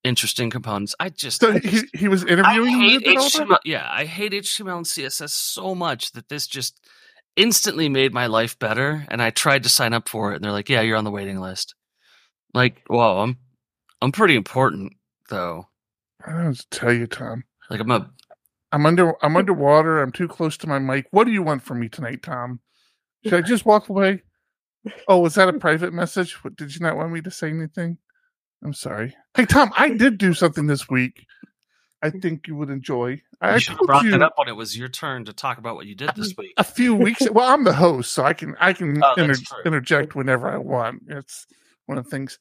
[0.04, 0.94] interesting components.
[0.98, 3.18] I just, So I he, just- he was interviewing the hate?
[3.18, 3.58] HTML.
[3.64, 6.80] Yeah, I hate HTML and CSS so much that this just
[7.36, 9.04] instantly made my life better.
[9.08, 11.10] And I tried to sign up for it, and they're like, "Yeah, you're on the
[11.10, 11.74] waiting list."
[12.54, 13.36] Like, whoa, I'm
[14.02, 14.92] I'm pretty important
[15.28, 15.68] though.
[16.24, 17.44] I don't know what to tell you, Tom.
[17.70, 18.10] Like, I'm a
[18.72, 20.00] I'm under I'm underwater.
[20.02, 21.06] I'm too close to my mic.
[21.10, 22.60] What do you want from me tonight, Tom?
[23.24, 24.22] Should I just walk away?
[25.08, 26.42] Oh, was that a private message?
[26.42, 27.98] What, did you not want me to say anything?
[28.64, 29.14] I'm sorry.
[29.34, 31.26] Hey, Tom, I did do something this week.
[32.02, 33.20] I think you would enjoy.
[33.42, 35.58] I you should have brought you that up when it was your turn to talk
[35.58, 36.54] about what you did this week.
[36.56, 37.28] a few weeks.
[37.30, 39.34] Well, I'm the host, so I can I can Oh, inter-
[39.66, 41.02] interject whenever I want.
[41.08, 41.46] It's
[41.90, 42.38] one of the things.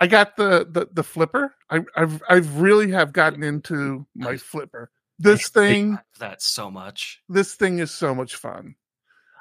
[0.00, 1.54] I got the the, the flipper.
[1.70, 4.90] I, I've I've really have gotten into my flipper.
[5.18, 7.20] This thing that so much.
[7.28, 8.74] this thing is so much fun.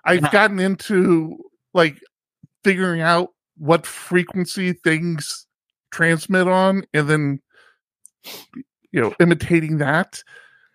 [0.04, 0.32] I've Yeah.
[0.32, 1.38] gotten into
[1.74, 2.00] like
[2.64, 5.48] figuring out what frequency things
[5.92, 7.40] transmit on and then
[8.92, 10.24] you know imitating that.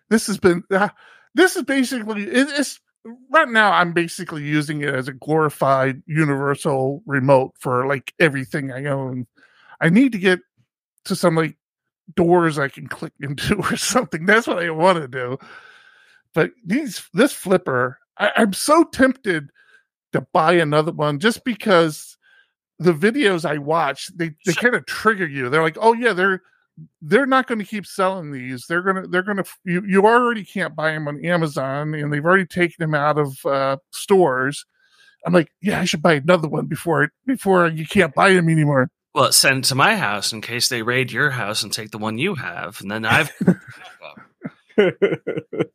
[0.09, 0.89] This has been uh,
[1.35, 2.79] this is basically it, it's
[3.29, 8.85] right now I'm basically using it as a glorified universal remote for like everything I
[8.85, 9.27] own.
[9.81, 10.39] I need to get
[11.05, 11.57] to some like
[12.15, 14.25] doors I can click into or something.
[14.25, 15.37] That's what I want to do.
[16.33, 19.49] But these this flipper, I, I'm so tempted
[20.13, 22.17] to buy another one just because
[22.79, 25.49] the videos I watch they they kind of trigger you.
[25.49, 26.41] They're like, oh yeah, they're
[27.01, 28.65] they're not going to keep selling these.
[28.67, 32.45] They're gonna they're gonna you you already can't buy them on Amazon and they've already
[32.45, 34.65] taken them out of uh, stores.
[35.25, 38.49] I'm like, yeah, I should buy another one before it before you can't buy them
[38.49, 38.89] anymore.
[39.13, 41.99] Well, send it to my house in case they raid your house and take the
[41.99, 43.31] one you have, and then I've.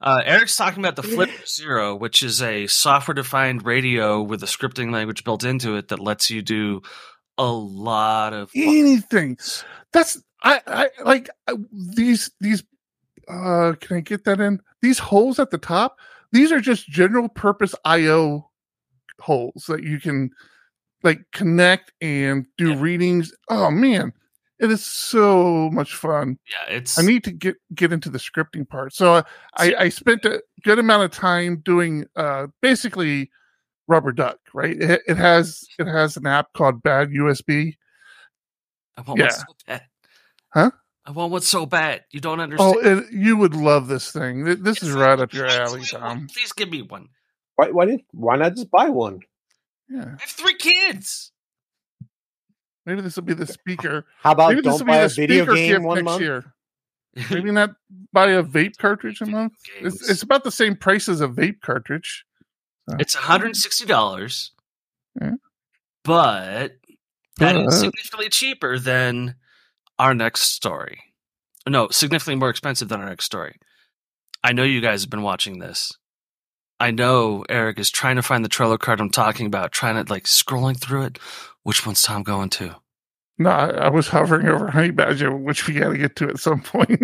[0.00, 4.92] Uh, Eric's talking about the Flip Zero, which is a software-defined radio with a scripting
[4.92, 6.82] language built into it that lets you do
[7.36, 8.50] a lot of.
[8.54, 9.38] anything.
[9.92, 12.62] That's I I like uh, these these.
[13.28, 14.60] Uh, can I get that in?
[14.80, 15.98] These holes at the top.
[16.32, 18.48] These are just general purpose I/O
[19.20, 20.30] holes that you can
[21.02, 22.80] like connect and do Yeah.
[22.80, 23.32] readings.
[23.48, 24.12] Oh man,
[24.58, 26.38] it is so much fun.
[26.50, 26.98] Yeah, it's.
[26.98, 28.94] I need to get get into the scripting part.
[28.94, 29.22] So uh,
[29.56, 33.30] I, I spent a good amount of time doing uh, basically
[33.88, 34.38] rubber duck.
[34.54, 34.76] Right?
[34.80, 37.74] It, it has it has an app called Bad USB.
[38.96, 39.28] I want yeah.
[39.28, 39.44] so.
[40.52, 40.70] Huh?
[41.04, 42.04] I want what's so bad.
[42.10, 42.76] You don't oh, understand.
[42.84, 44.44] Oh, it, you would love this thing.
[44.44, 46.26] Th- This is It's right up your alley, please, Tom.
[46.32, 47.08] Please give me one.
[47.56, 49.20] why, why did why not just buy one?
[49.88, 51.32] Yeah, I have three kids.
[52.84, 54.04] maybe this will be the speaker.
[54.22, 56.04] How about Maybe this don't will be buy the a video speaker game one next
[56.04, 56.20] month?
[56.20, 56.44] year.
[57.30, 57.70] Maybe not
[58.12, 59.54] buy a vape cartridge a month.
[59.80, 62.24] It's, it's about the same price as a vape cartridge.
[62.98, 64.50] It's $160,
[65.20, 65.32] Yeah.
[66.04, 66.72] but
[67.38, 69.34] that is But- significantly cheaper than
[69.98, 71.00] our next story.
[71.66, 73.56] No, significantly more expensive than our next story.
[74.42, 75.92] I know you guys have been watching this.
[76.80, 80.10] I know Eric is trying to find the Trello card I'm talking about, trying to
[80.10, 81.18] like scrolling through it.
[81.64, 82.76] Which one's Tom going to?
[83.36, 86.38] No, I, I was hovering over Honey Badger, which we got to get to at
[86.38, 87.00] some point.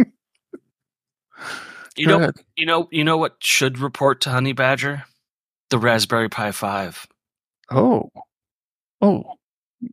[1.96, 2.34] You Go know, ahead.
[2.56, 5.04] you know, you know what should report to Honey Badger?
[5.70, 7.06] The Raspberry Pi Five.
[7.70, 8.10] Oh,
[9.00, 9.34] oh,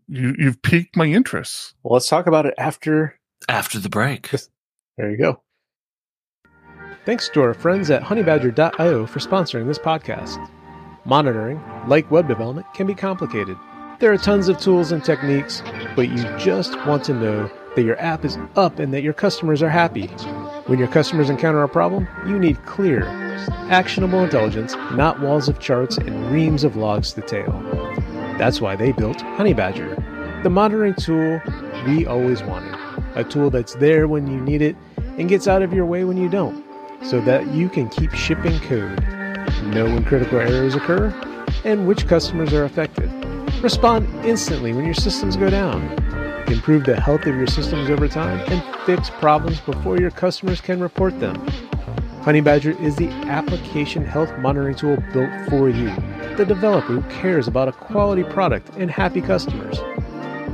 [0.07, 1.73] you you've piqued my interest.
[1.83, 3.19] Well, let's talk about it after.
[3.49, 4.29] After the break,
[4.97, 5.41] There you go.
[7.05, 10.37] Thanks to our friends at honeybadger.io for sponsoring this podcast.
[11.05, 13.57] Monitoring, like web development, can be complicated.
[13.99, 15.63] There are tons of tools and techniques,
[15.95, 19.63] but you just want to know that your app is up and that your customers
[19.63, 20.07] are happy.
[20.67, 23.05] When your customers encounter a problem, you need clear,
[23.69, 27.51] actionable intelligence, not walls of charts and reams of logs to tail.
[28.41, 31.39] That's why they built Honeybadger, the monitoring tool
[31.85, 32.75] we always wanted.
[33.13, 34.75] A tool that's there when you need it
[35.19, 36.65] and gets out of your way when you don't,
[37.03, 38.99] so that you can keep shipping code,
[39.65, 41.13] know when critical errors occur,
[41.65, 43.11] and which customers are affected.
[43.61, 45.79] Respond instantly when your systems go down.
[46.47, 50.79] Improve the health of your systems over time and fix problems before your customers can
[50.79, 51.35] report them.
[52.21, 55.89] Honeybadger is the application health monitoring tool built for you,
[56.37, 59.79] the developer who cares about a quality product and happy customers.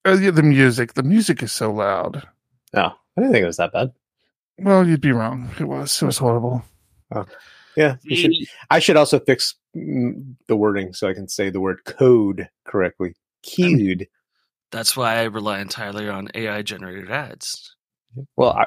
[0.06, 0.94] Uh, yeah, the music.
[0.94, 2.26] The music is so loud.
[2.74, 3.92] Oh, I didn't think it was that bad.
[4.58, 5.50] Well, you'd be wrong.
[5.60, 6.00] It was.
[6.00, 6.64] It was horrible.
[7.76, 8.32] Yeah, you should,
[8.70, 13.14] I should also fix the wording so I can say the word code correctly.
[13.42, 14.08] Cued.
[14.72, 17.76] that's why I rely entirely on AI generated ads.
[18.36, 18.66] Well, I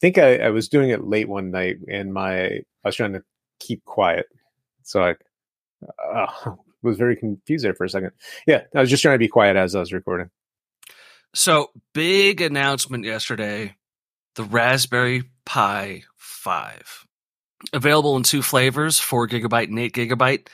[0.00, 3.22] think I, I was doing it late one night, and my I was trying to
[3.60, 4.26] keep quiet,
[4.82, 5.14] so I
[6.12, 6.26] uh,
[6.82, 8.10] was very confused there for a second.
[8.46, 10.30] Yeah, I was just trying to be quiet as I was recording.
[11.34, 13.76] So, big announcement yesterday
[14.36, 17.06] the Raspberry Pi 5.
[17.72, 20.48] Available in two flavors, 4 gigabyte and 8 gigabyte.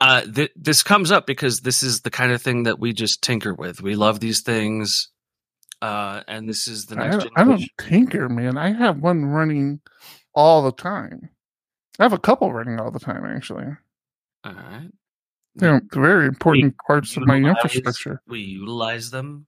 [0.00, 3.22] Uh, th- this comes up because this is the kind of thing that we just
[3.22, 3.82] tinker with.
[3.82, 5.08] We love these things.
[5.82, 8.56] Uh, and this is the next I, I don't tinker, man.
[8.56, 9.80] I have one running
[10.34, 11.30] all the time.
[11.98, 13.66] I have a couple running all the time, actually.
[14.44, 14.90] All right.
[15.56, 18.22] They're very important parts of my infrastructure.
[18.26, 19.46] We utilize them.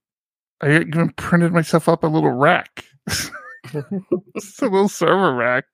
[0.61, 2.85] I even printed myself up a little rack.
[3.07, 3.31] it's
[4.63, 5.65] a little server rack.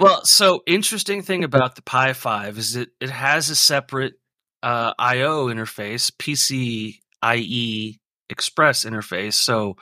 [0.00, 4.14] Well, so interesting thing about the Pi 5 is it it has a separate
[4.62, 7.98] uh, I/O interface, PCIe
[8.30, 9.34] Express interface.
[9.34, 9.76] So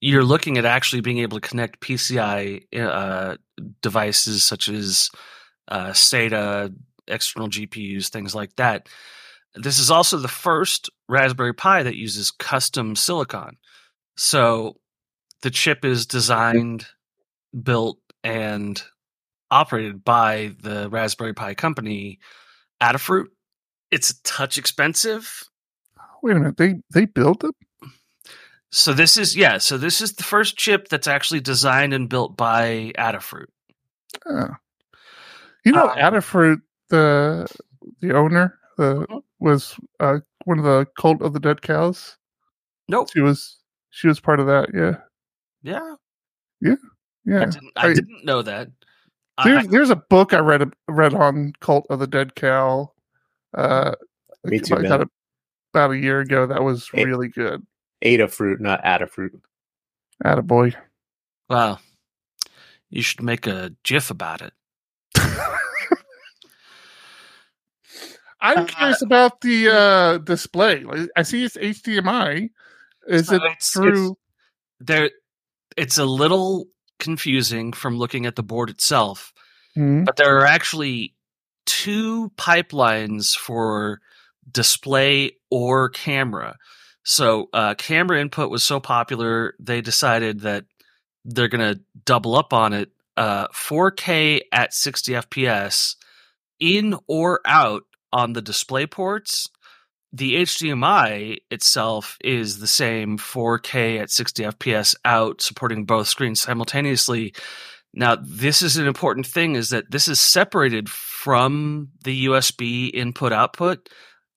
[0.00, 3.36] you're looking at actually being able to connect PCI uh,
[3.80, 5.10] devices such as
[5.68, 6.74] uh, SATA,
[7.06, 8.88] external GPUs, things like that.
[9.54, 13.58] This is also the first Raspberry Pi that uses custom silicon.
[14.16, 14.76] So
[15.42, 16.86] the chip is designed,
[17.62, 18.82] built, and
[19.50, 22.18] operated by the Raspberry Pi company,
[22.80, 23.26] Adafruit.
[23.90, 25.44] It's a touch expensive.
[26.22, 26.56] Wait a minute.
[26.56, 27.54] They they built it?
[28.70, 32.36] So this is yeah, so this is the first chip that's actually designed and built
[32.36, 33.48] by Adafruit.
[34.26, 34.48] Oh.
[35.64, 37.46] You know, Um, Adafruit, the
[38.00, 39.22] the owner, the Mhm.
[39.38, 42.16] was uh, one of the cult of the dead cows.
[42.88, 43.10] Nope.
[43.12, 43.58] She was
[43.90, 44.70] she was part of that.
[44.74, 44.96] Yeah,
[45.62, 45.94] Yeah.
[47.24, 47.42] yeah.
[47.42, 48.68] I didn't I I- didn't know that.
[49.44, 52.92] There's I, there's a book I read read on cult of the dead cow.
[53.54, 53.94] Uh,
[54.44, 55.00] Me too, about, man.
[55.02, 55.06] a,
[55.72, 56.46] about a year ago.
[56.46, 57.04] That was Hey.
[57.04, 57.66] really good.
[58.04, 59.40] Adafruit, not Adafruit.
[60.24, 60.74] Attaboy.
[61.48, 61.78] Wow.
[62.90, 64.52] you should make a GIF about it.
[68.42, 70.84] I'm Uh, curious about the uh, display.
[71.16, 72.50] I see it's HDMI.
[73.06, 74.18] Is it it's- through?
[74.80, 75.10] There
[75.76, 76.66] it's a little
[76.98, 79.32] confusing from looking at the board itself.
[79.74, 81.14] Hmm, but there are actually
[81.66, 84.00] two pipelines for
[84.50, 86.56] display or camera.
[87.04, 90.64] So uh, camera input was so popular, they decided that
[91.24, 92.90] they're going to double up on it.
[93.16, 95.96] Uh, 4K at 60 FPS
[96.60, 97.82] in or out
[98.12, 99.48] on the display ports.
[100.12, 107.34] The HDMI itself is the same 4K at 60 FPS out, supporting both screens simultaneously.
[107.94, 113.32] Now, this is an important thing is that this is separated from the USB input
[113.32, 113.88] output.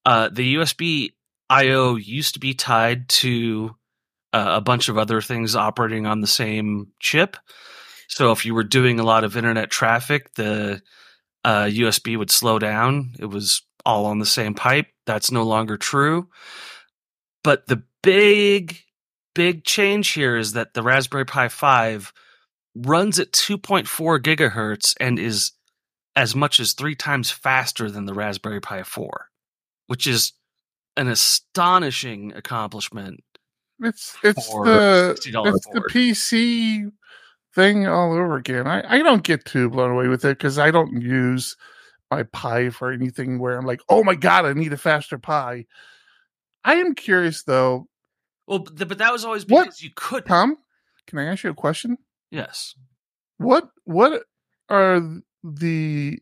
[0.05, 1.13] Uh, the USB
[1.49, 3.75] IO used to be tied to
[4.33, 7.37] uh, a bunch of other things operating on the same chip.
[8.07, 10.81] So if you were doing a lot of internet traffic, the
[11.45, 13.13] uh, USB would slow down.
[13.19, 14.87] It was all on the same pipe.
[15.05, 16.27] That's no longer true.
[17.43, 18.79] But the big,
[19.35, 22.11] big change here is that the Raspberry Pi 5
[22.75, 25.51] runs at 2.4 gigahertz and is
[26.15, 29.29] as much as three times faster than the Raspberry Pi 4,
[29.85, 30.33] which is
[30.97, 33.23] an astonishing accomplishment.
[33.81, 35.81] It's it's For the $60 it's the.
[35.81, 36.91] PC
[37.55, 38.67] thing all over again.
[38.67, 41.55] I, I don't get too blown away with it because I don't use
[42.11, 45.65] my Pi for anything where I'm like, oh my god, I need a faster Pi.
[46.63, 47.87] I am curious though,
[48.47, 49.65] Well, but, but that was always What?
[49.65, 50.25] because you could.
[50.25, 50.57] Tom.
[51.07, 51.97] Can I ask you a question?
[52.31, 52.75] Yes.
[53.37, 54.23] What what
[54.69, 55.01] are
[55.43, 56.19] the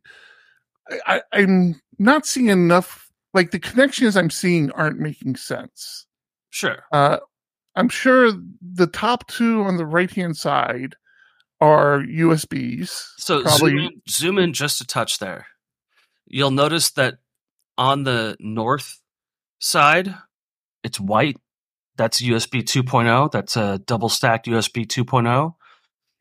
[0.89, 6.05] I, I, I'm not seeing enough like the connections I'm seeing aren't making sense.
[6.49, 6.84] Sure.
[6.91, 7.17] Uh,
[7.75, 8.31] I'm sure
[8.61, 10.95] the top two on the right hand side
[11.64, 12.89] are USBs.
[13.18, 15.47] So Probably- zoom in, zoom in just a touch there.
[16.28, 17.16] You'll notice that
[17.78, 18.99] on the north
[19.59, 20.14] side,
[20.84, 21.38] it's white.
[21.95, 23.32] That's USB 2.0.
[23.32, 25.53] That's a double stacked USB 2.0.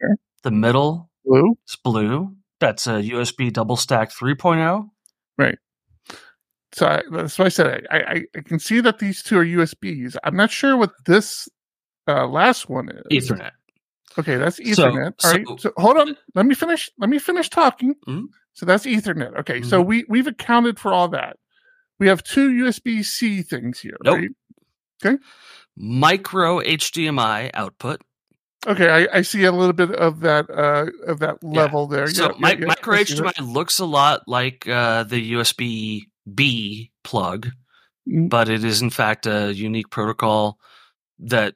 [0.01, 0.17] Sure.
[0.43, 1.57] The middle Blue.
[1.67, 2.37] is blue.
[2.61, 4.89] That's a USB double stacked 3.0.
[5.39, 5.59] Right.
[6.75, 9.45] So I, that's why I said I, I, I can see that these two are
[9.45, 10.17] USBs.
[10.25, 11.49] I'm not sure what this
[12.07, 13.31] uh, last one is.
[13.31, 13.51] Ethernet.
[14.19, 15.15] Okay, that's So- Ethernet.
[15.25, 15.47] All right.
[15.49, 16.17] so- So hold on.
[16.35, 16.91] Let me finish.
[16.99, 17.95] Let me finish talking.
[18.07, 18.27] Mhm.
[18.55, 19.39] So that's Ethernet.
[19.41, 19.63] Okay.
[19.63, 21.37] So we we've accounted for all that.
[21.99, 24.21] We have two USB C things here, Nope.
[25.05, 25.19] right?
[25.77, 28.03] Micro HDMI output.
[28.67, 32.07] Okay, I, I see a little bit of that uh of that level there.
[32.07, 32.97] So Yeah, mi- yeah, yeah, micro.
[32.97, 36.03] HDMI looks a lot like uh, the USB
[36.33, 37.49] B plug,
[38.09, 38.29] Mm.
[38.29, 40.59] but it is in fact a unique protocol
[41.21, 41.55] that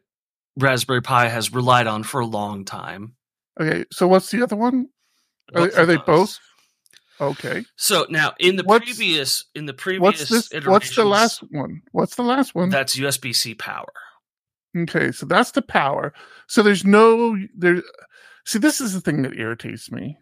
[0.59, 3.15] Raspberry Pi has relied on for a long time.
[3.61, 4.89] Okay, so what's the other one?
[5.55, 6.39] Are, are they both?
[7.21, 7.65] Okay.
[7.77, 10.67] So now in the What's- previous in the previous What's this?
[10.67, 11.83] What's the last one?
[11.93, 12.69] What's the last one?
[12.69, 13.93] That's USB C power.
[14.77, 16.13] Okay, so that's the power.
[16.49, 17.83] So there's no there.
[18.45, 20.19] See, this is the thing that irritates me.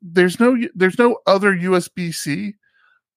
[0.00, 2.54] There's no there's no other USB C.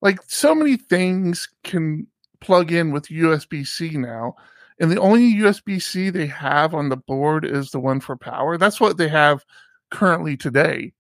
[0.02, 2.08] Like so many things can
[2.40, 4.34] plug in with USB C now,
[4.82, 8.58] and the only USB C they have on the board is the one for power.
[8.58, 9.46] That's what they have
[9.92, 10.94] currently today,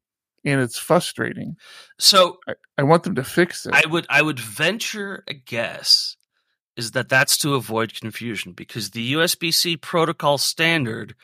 [0.45, 1.55] and it's frustrating.
[1.99, 2.37] So
[2.77, 3.73] I want them to fix it.
[3.73, 6.15] I would I would venture a guess
[6.77, 11.15] is that that's to avoid confusion because the USB-C protocol standard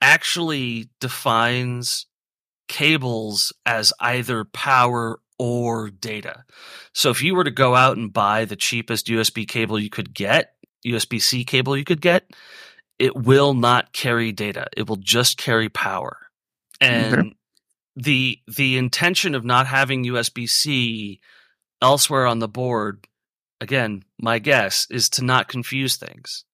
[0.00, 2.06] actually defines
[2.68, 6.44] cables as either power or data.
[6.92, 10.12] So if you were to go out and buy the cheapest USB cable you could
[10.12, 10.54] get,
[10.86, 12.24] USB-C cable you could get,
[12.98, 14.66] it will not carry data.
[14.76, 16.18] It will just carry power.
[16.80, 17.36] And Okay.
[17.96, 21.20] the the intention of not having USB-C
[21.82, 23.06] elsewhere on the board,
[23.60, 26.44] again, my guess is to not confuse things.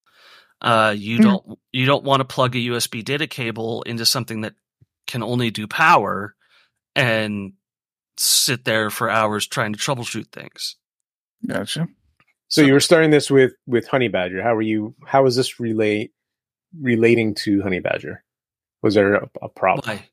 [0.61, 1.21] Uh, you Mhm.
[1.21, 4.55] don't you don't want to plug a USB data cable into something that
[5.07, 6.35] can only do power
[6.95, 7.53] and
[8.17, 10.75] sit there for hours trying to troubleshoot things.
[11.47, 11.87] gotcha.
[12.49, 14.41] So you were starting this with with Honey Badger.
[14.41, 14.95] How were you?
[15.05, 16.11] How was this relate
[16.81, 18.23] relating to Honey Badger?
[18.81, 19.87] Was there a, a problem?
[19.87, 20.05] Why?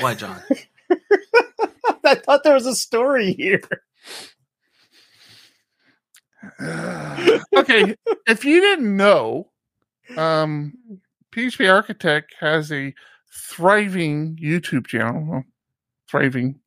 [0.00, 0.40] Why, John?
[2.04, 3.60] I thought there was a story here.
[7.56, 7.94] okay,
[8.26, 9.50] if you didn't know,
[10.16, 10.72] um,
[11.32, 12.92] PHP Architect has a
[13.32, 15.26] thriving YouTube channel.
[15.28, 15.44] Well,
[16.10, 16.58] thriving,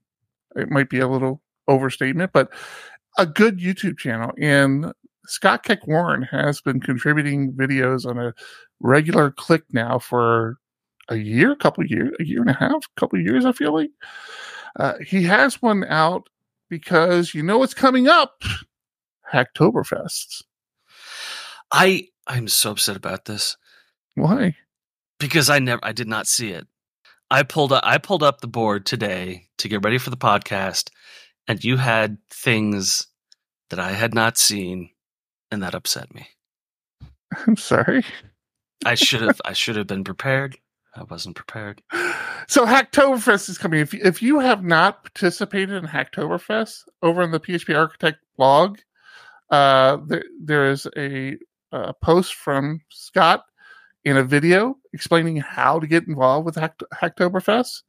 [0.56, 2.50] it might be a little overstatement, but
[3.18, 4.32] a good YouTube channel.
[4.40, 4.94] And
[5.26, 8.34] Scott Keck Warren has been contributing videos on a
[8.80, 10.58] regular click now for
[11.10, 13.74] a year, a couple years, a year and a half, a couple years, I feel
[13.74, 13.92] like.
[14.80, 16.28] Uh, he has one out
[16.70, 18.44] because you know what's coming up
[19.34, 20.44] Hacktoberfest.
[21.72, 23.58] I I'm so upset about this
[24.16, 24.56] Why?
[25.20, 26.68] because I never I did not see it.
[27.30, 30.90] I pulled up I pulled up the board today to get ready for the podcast,
[31.48, 33.08] and you had things
[33.70, 34.91] that I had not seen,
[35.52, 36.28] and that upset me.
[37.48, 38.04] I'm sorry.
[38.86, 40.58] I should have I should have been prepared.
[40.96, 41.82] I wasn't prepared.
[42.48, 43.80] So Hacktoberfest is coming.
[43.80, 48.80] If if you have not participated in Hacktoberfest over on the PHP Architect blog,
[49.50, 51.38] uh, there, there is a,
[51.72, 53.46] uh post from Scott
[54.04, 57.84] in a video explaining how to get involved with Hack, Hacktoberfest.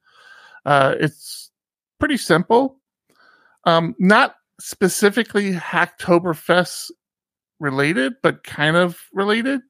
[0.64, 1.50] Uh, it's
[1.98, 2.78] pretty simple.
[3.64, 6.90] Um, not specifically Hacktoberfest
[7.62, 9.60] related, but kind of related.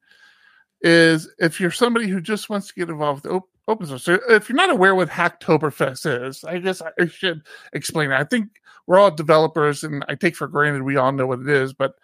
[0.80, 4.02] Is if you're somebody who just wants to get involved with op- open source.
[4.02, 8.16] So if you're not aware what Hacktoberfest is, I guess I should explain it.
[8.16, 8.48] I think
[8.86, 11.94] we're all developers, and I take for granted we all know what it is, but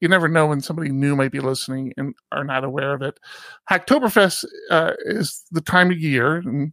[0.00, 3.18] you never know when somebody new might be listening and are not aware of it.
[3.70, 6.72] Hacktoberfest uh, is the time of year, and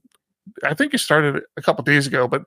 [0.63, 2.43] I think it started a couple days ago, but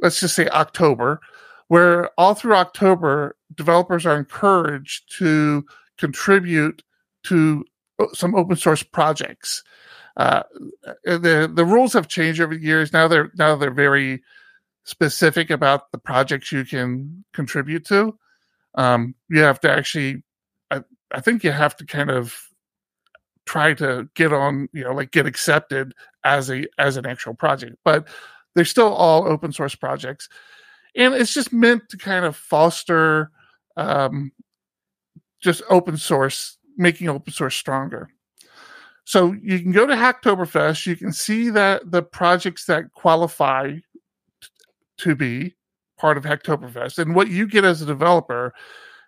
[0.00, 1.20] let's just say October,
[1.68, 5.64] where all through October, developers are encouraged to
[5.98, 6.82] contribute
[7.24, 7.64] to
[7.98, 9.62] uh, some open source projects.
[10.16, 10.42] Uh,
[11.04, 12.92] the the rules have changed over the years.
[12.92, 14.22] Now they're now they're very
[14.84, 18.18] specific about the projects you can contribute to.
[18.74, 20.22] Um, you have to actually,
[20.70, 22.34] I, I think you have to kind of
[23.44, 25.92] try to get on, you know, like get accepted
[26.24, 27.76] as a as an actual project.
[27.84, 28.08] But
[28.54, 30.28] they're still all open source projects,
[30.98, 33.30] and it's just meant to kind of foster
[33.76, 34.32] um,
[35.40, 38.10] just open source, making open source stronger.
[39.04, 40.86] So you can go to Hacktoberfest.
[40.86, 43.82] You can see that the projects that qualify t-
[44.98, 45.54] to be
[45.96, 48.52] part of Hacktoberfest, and what you get as a developer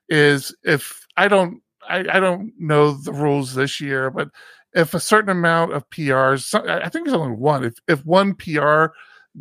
[0.09, 4.28] is if I don't, I, I don't know the rules this year, but
[4.74, 7.64] if a certain amount of PRs, I think there's only one.
[7.64, 8.86] If if one PR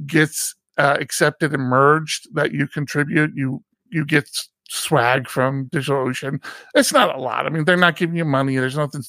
[0.07, 3.61] gets uh, accepted and merged that you contribute, you
[3.91, 4.29] you get
[4.69, 6.41] swag from DigitalOcean.
[6.73, 7.45] It's not a lot.
[7.45, 8.55] I mean, they're not giving you money.
[8.55, 9.03] There's nothing,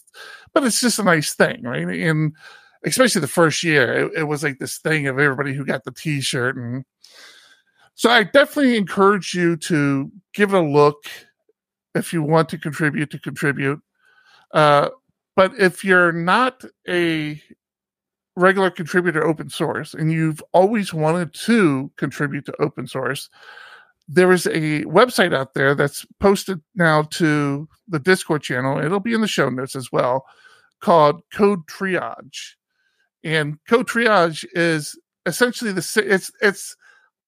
[0.52, 1.86] but it's just a nice thing, right?
[1.86, 2.34] And
[2.84, 5.92] especially the first year, it, it was like this thing of everybody who got the
[5.92, 6.84] T-shirt, and
[7.94, 11.04] so I definitely encourage you to give it a look
[11.94, 13.80] if you want to contribute to contribute.
[14.52, 14.88] Uh,
[15.36, 17.40] but if you're not a
[18.36, 23.28] regular contributor open source and you've always wanted to contribute to open source,
[24.08, 28.78] there is a website out there that's posted now to the Discord channel.
[28.78, 30.24] It'll be in the show notes as well,
[30.80, 32.54] called Code Triage.
[33.22, 36.76] And Code Triage is essentially the it's it's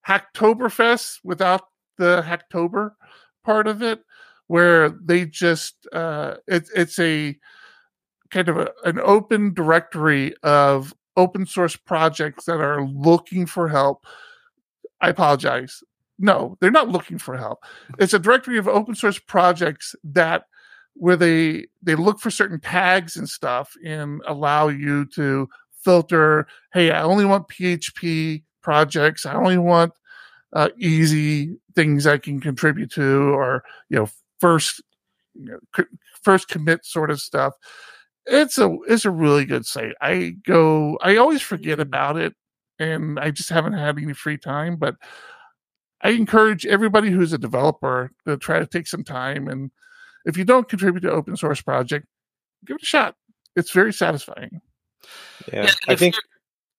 [0.08, 1.62] Hacktoberfest without
[1.98, 2.92] the Hacktober
[3.44, 4.02] part of it,
[4.48, 7.38] where they just uh, it, it's a
[8.32, 14.04] kind of a, an open directory of open source projects that are looking for help.
[15.00, 15.82] I apologize
[16.22, 17.64] no, they're not looking for help.
[17.98, 20.44] It's a directory of open source projects that
[20.94, 25.48] where they they look for certain tags and stuff and allow you to
[25.82, 26.46] filter.
[26.72, 29.26] Hey, I only want PHP projects.
[29.26, 29.92] I only want
[30.52, 34.08] uh, easy things I can contribute to, or you know,
[34.38, 34.80] first
[35.34, 35.84] you know,
[36.22, 37.54] first commit sort of stuff.
[38.26, 39.94] It's a it's a really good site.
[40.00, 40.98] I go.
[41.02, 42.34] I always forget about it,
[42.78, 44.96] and I just haven't had any free time, but
[46.02, 49.48] I encourage everybody who's a developer to try to take some time.
[49.48, 49.70] And
[50.24, 52.06] if you don't contribute to open source project,
[52.64, 53.16] give it a shot.
[53.56, 54.60] It's very satisfying.
[55.52, 56.14] Yeah, yeah I think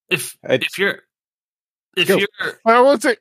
[0.09, 0.99] if if you're
[1.95, 2.17] if go.
[2.17, 3.17] you're well, let's say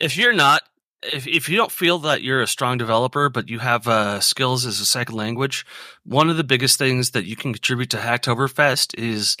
[0.00, 0.62] if you're not
[1.02, 4.66] if if you don't feel that you're a strong developer, but you have uh, skills
[4.66, 5.64] as a second language,
[6.04, 9.36] one of the biggest things that you can contribute to Hacktoberfest is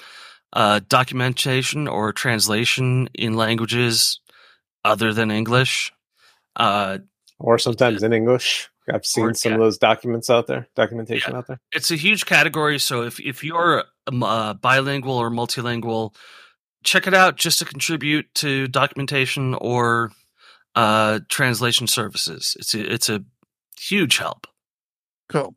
[0.52, 4.20] uh, documentation or translation in languages
[4.84, 5.92] other than English.
[6.54, 6.98] Uh,
[7.38, 8.70] or sometimes in English.
[8.92, 9.56] I've seen or, some yeah.
[9.56, 11.38] of those documents out there, documentation yeah.
[11.38, 11.60] out there.
[11.72, 12.78] It's a huge category.
[12.78, 16.14] So if, if you're uh, bilingual or multilingual,
[16.84, 20.12] check it out just to contribute to documentation or
[20.76, 22.56] uh, translation services.
[22.60, 23.24] It's a, it's a
[23.78, 24.46] huge help.
[25.28, 25.56] Cool.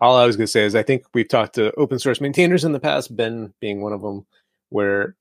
[0.00, 2.64] All I was going to say is I think we've talked to open source maintainers
[2.64, 4.26] in the past, Ben being one of them,
[4.68, 5.16] where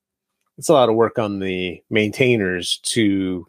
[0.57, 3.47] it's a lot of work on the maintainers to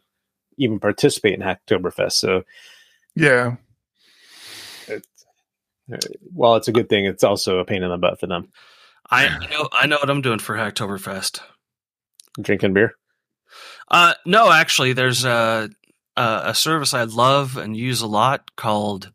[0.58, 2.12] even participate in Hacktoberfest.
[2.12, 2.44] So,
[3.16, 3.56] yeah,
[4.86, 5.04] it,
[6.32, 8.48] while it's a good thing, it's also a pain in the butt for them.
[9.10, 11.40] I know, I know what I'm doing for Hacktoberfest.
[12.40, 12.94] Drinking beer.
[13.88, 15.70] Uh, no, actually, there's a,
[16.16, 19.12] a, a service I love and use a lot called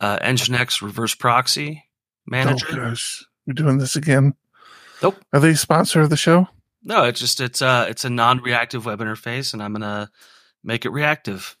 [0.00, 1.84] uh, Nginx Reverse Proxy
[2.26, 2.66] Manager.
[2.70, 4.34] Oh gosh, we're doing this again.
[5.02, 5.16] Nope.
[5.32, 6.48] Are they sponsor of the show?
[6.84, 10.10] No, it's just it's a it's a non-reactive web interface, and I'm gonna
[10.64, 11.56] make it reactive.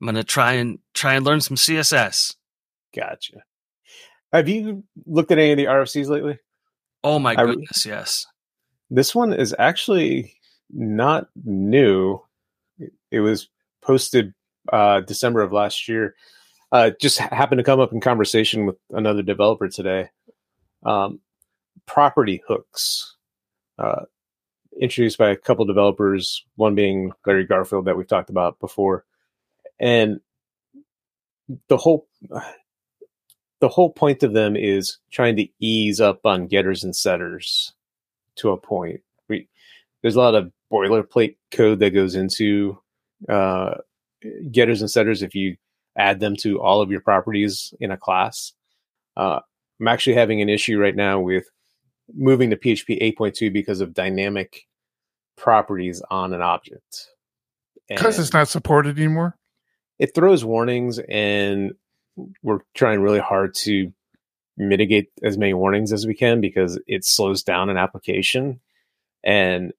[0.00, 2.34] I'm gonna try and try and learn some CSS.
[2.94, 3.42] Gotcha.
[4.32, 6.38] Have you looked at any of the RFCs lately?
[7.04, 8.26] Oh my goodness, I, yes.
[8.90, 10.35] This one is actually
[10.70, 12.20] not new.
[13.10, 13.48] It was
[13.82, 14.34] posted
[14.72, 16.14] uh, December of last year.
[16.72, 20.10] Uh, just happened to come up in conversation with another developer today.
[20.84, 21.20] Um,
[21.86, 23.14] property hooks.
[23.78, 24.02] Uh,
[24.80, 29.04] introduced by a couple developers, one being Larry Garfield that we've talked about before.
[29.78, 30.20] And
[31.68, 32.08] the whole
[33.60, 37.72] the whole point of them is trying to ease up on getters and setters
[38.36, 39.00] to a point.
[40.06, 42.78] There's a lot of boilerplate code that goes into
[43.28, 43.74] uh,
[44.52, 45.56] getters and setters if you
[45.98, 48.52] add them to all of your properties in a class.
[49.16, 49.40] Uh,
[49.80, 51.50] I'm actually having an issue right now with
[52.14, 54.68] moving to PHP 8.2 because of dynamic
[55.36, 57.08] properties on an object.
[57.88, 59.36] Because it's not supported anymore?
[59.98, 61.72] It throws warnings, and
[62.44, 63.92] we're trying really hard to
[64.56, 68.60] mitigate as many warnings as we can because it slows down an application.
[69.24, 69.72] And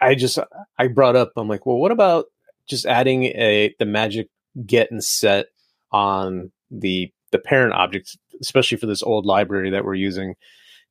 [0.00, 0.38] I just,
[0.78, 2.26] I brought up, I'm like, well, what about
[2.66, 4.28] just adding a the magic
[4.66, 5.46] get and set
[5.92, 10.34] on the the parent object, especially for this old library that we're using,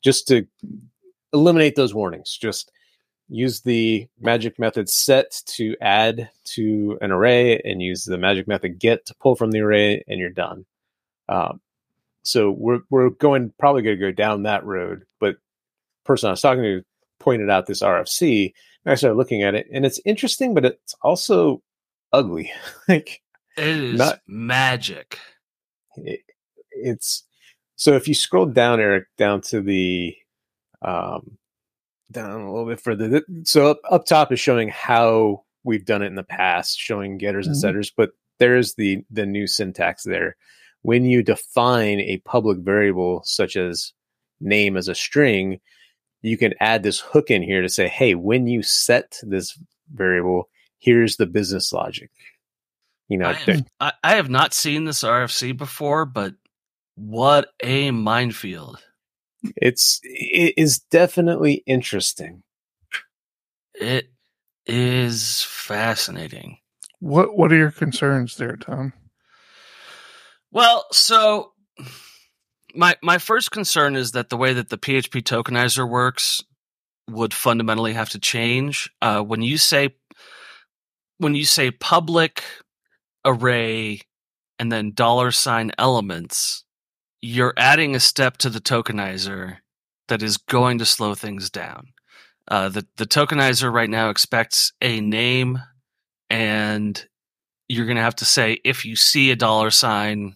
[0.03, 0.45] just to
[1.31, 2.37] eliminate those warnings.
[2.37, 2.71] Just
[3.29, 8.77] use the magic method set to add to an array and use the magic method
[8.77, 10.65] get to pull from the array and you're done.
[11.29, 11.61] Um,
[12.23, 15.05] so we're, we're going probably going to go down that road.
[15.19, 15.37] But
[16.05, 16.83] person I was talking to
[17.23, 18.53] pointed out this RFC
[18.85, 21.61] and I started looking at it and it's interesting, but it's also
[22.11, 22.51] ugly.
[22.87, 23.21] like
[23.57, 25.19] it is not, magic.
[25.95, 26.21] It,
[26.71, 27.23] it's
[27.75, 30.15] so if you scroll down, Eric, down to the
[30.81, 31.37] um,
[32.11, 33.21] down a little bit further.
[33.43, 37.45] So up, up top is showing how we've done it in the past, showing getters
[37.45, 37.51] mm-hmm.
[37.51, 40.35] and setters, but there's the the new syntax there.
[40.81, 43.93] When you define a public variable such as
[44.41, 45.59] name as a string,
[46.23, 49.57] you can add this hook in here to say, hey, when you set this
[49.93, 50.49] variable,
[50.79, 52.09] here's the business logic.
[53.09, 56.33] You know, I have, I, I have not seen this RFC before, but
[56.95, 58.81] what a minefield!
[59.57, 62.43] It's it is definitely interesting.
[63.75, 64.07] It
[64.65, 66.59] is fascinating.
[66.99, 68.93] What what are your concerns there, Tom?
[70.51, 71.51] Well, so
[72.73, 76.41] my my first concern is that the way that the PHP tokenizer works
[77.09, 78.89] would fundamentally have to change.
[79.01, 79.95] Uh, when you say
[81.17, 82.43] when you say public
[83.25, 84.01] array
[84.59, 86.63] and then dollar sign elements,
[87.21, 89.57] you're adding a step to the tokenizer
[90.07, 91.87] that is going to slow things down.
[92.47, 95.59] Uh, the the tokenizer right now expects a name,
[96.29, 97.07] and
[97.69, 100.35] you're going to have to say if you see a dollar sign,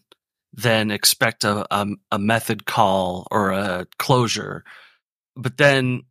[0.58, 4.64] then expect a, a, a method call or a closure.
[5.36, 6.04] But then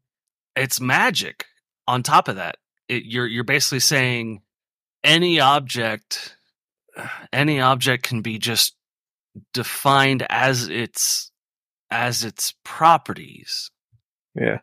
[0.55, 1.45] it's magic.
[1.89, 2.57] On top of that,
[2.89, 4.43] it, you're you're basically saying
[5.05, 6.37] any object,
[7.33, 8.77] any object can be just
[9.53, 11.31] defined as its
[11.91, 13.71] as its properties.
[14.35, 14.59] Yeah.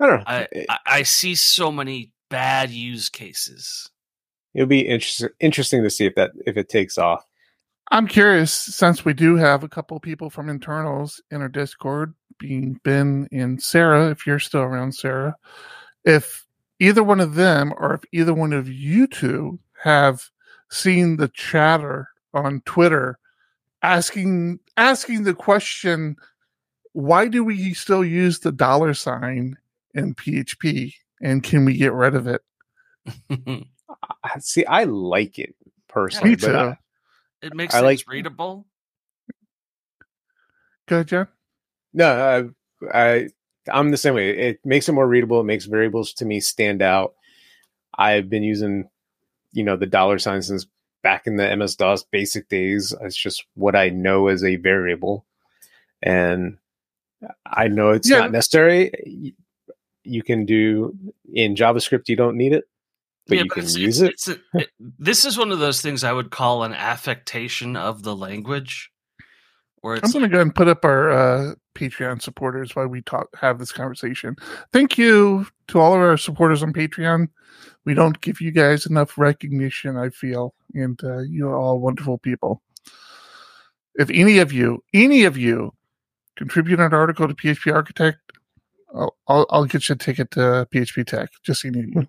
[0.00, 0.24] I don't know.
[0.26, 3.90] I, I, I see so many bad use cases.
[4.54, 7.24] It'll be interesting interesting to see if that if it takes off.
[7.90, 12.80] I'm curious since we do have a couple people from internals in our Discord, being
[12.84, 15.36] Ben and Sarah, if you're still around, Sarah,
[16.04, 16.46] if
[16.78, 20.30] either one of them or if either one of you two have
[20.70, 23.18] seen the chatter on Twitter
[23.82, 26.16] asking asking the question
[26.92, 29.56] why do we still use the dollar sign
[29.94, 32.42] in PHP and can we get rid of it?
[34.40, 35.54] See, I like it
[35.88, 36.30] personally.
[36.30, 36.56] Me too.
[36.56, 36.78] I,
[37.42, 38.66] it makes I like, readable.
[40.86, 41.28] Go ahead, John.
[41.92, 42.52] No,
[42.92, 43.28] I, I
[43.70, 44.30] I'm the same way.
[44.30, 45.40] It makes it more readable.
[45.40, 47.14] It makes variables to me stand out.
[47.96, 48.88] I've been using,
[49.52, 50.66] you know, the dollar sign since
[51.02, 52.94] back in the MS DOS basic days.
[53.00, 55.24] It's just what I know as a variable.
[56.02, 56.58] And
[57.44, 58.20] I know it's yeah.
[58.20, 59.34] not necessary.
[60.02, 60.96] You can do
[61.32, 62.64] in JavaScript, you don't need it,
[63.30, 64.40] but yeah, you but can use it's, it.
[64.54, 64.70] It's a, it.
[64.98, 68.90] This is one of those things I would call an affectation of the language.
[69.80, 73.00] Where I'm going to go ahead and put up our uh, Patreon supporters while we
[73.00, 74.36] talk have this conversation.
[74.74, 77.28] Thank you to all of our supporters on Patreon
[77.84, 82.62] we don't give you guys enough recognition, I feel, and uh, you're all wonderful people.
[83.94, 85.72] If any of you, any of you,
[86.36, 88.18] contribute an article to PHP Architect,
[88.94, 91.28] I'll, I'll, I'll get you a ticket to php[tek].
[91.42, 92.06] Just any of you.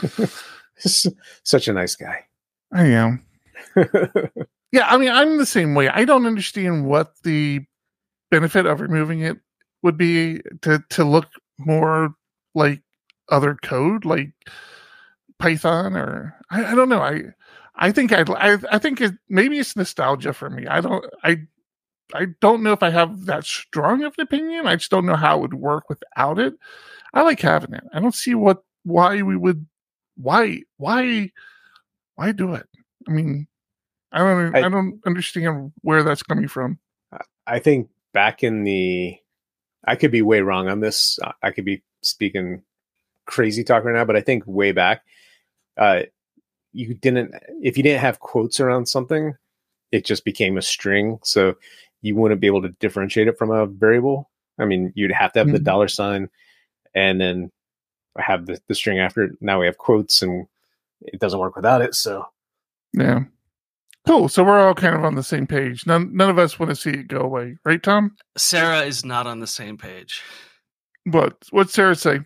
[0.78, 2.24] Such a nice guy.
[2.72, 3.24] I am.
[4.72, 5.88] yeah, I mean, I'm the same way.
[5.88, 7.60] I don't understand what the
[8.30, 9.38] benefit of removing it
[9.82, 11.26] would be to to look
[11.58, 12.14] more
[12.54, 12.82] like
[13.30, 14.04] other code.
[14.04, 14.32] Like
[15.38, 17.00] Python or I, I don't know.
[17.00, 17.22] I
[17.76, 20.66] I think I I, I think it, maybe it's nostalgia for me.
[20.66, 21.38] I don't I
[22.14, 24.66] I don't know if I have that strong of an opinion.
[24.66, 26.54] I just don't know how it would work without it.
[27.14, 27.84] I like having it.
[27.92, 29.66] I don't see what why we would
[30.16, 31.30] why why
[32.16, 32.66] why do it.
[33.06, 33.46] I mean,
[34.10, 36.78] I don't I, I don't understand where that's coming from.
[37.46, 39.16] I think back in the
[39.86, 41.18] I could be way wrong on this.
[41.42, 42.62] I could be speaking
[43.26, 45.02] crazy talk right now, but I think way back,
[45.76, 46.02] uh,
[46.72, 49.34] you didn't if you didn't have quotes around something,
[49.92, 51.18] it just became a string.
[51.22, 51.54] So
[52.00, 54.30] you wouldn't be able to differentiate it from a variable.
[54.58, 55.56] I mean, you'd have to have mm-hmm.
[55.56, 56.28] the dollar sign
[56.94, 57.50] and then
[58.16, 59.32] have the, the string after it.
[59.40, 60.46] Now we have quotes and
[61.00, 61.94] it doesn't work without it.
[61.94, 62.26] So
[62.92, 63.24] yeah.
[64.06, 64.28] Cool.
[64.28, 65.86] So we're all kind of on the same page.
[65.86, 68.16] None none of us want to see it go away, right, Tom?
[68.36, 70.22] Sarah is not on the same page.
[71.04, 72.20] What what's Sarah say?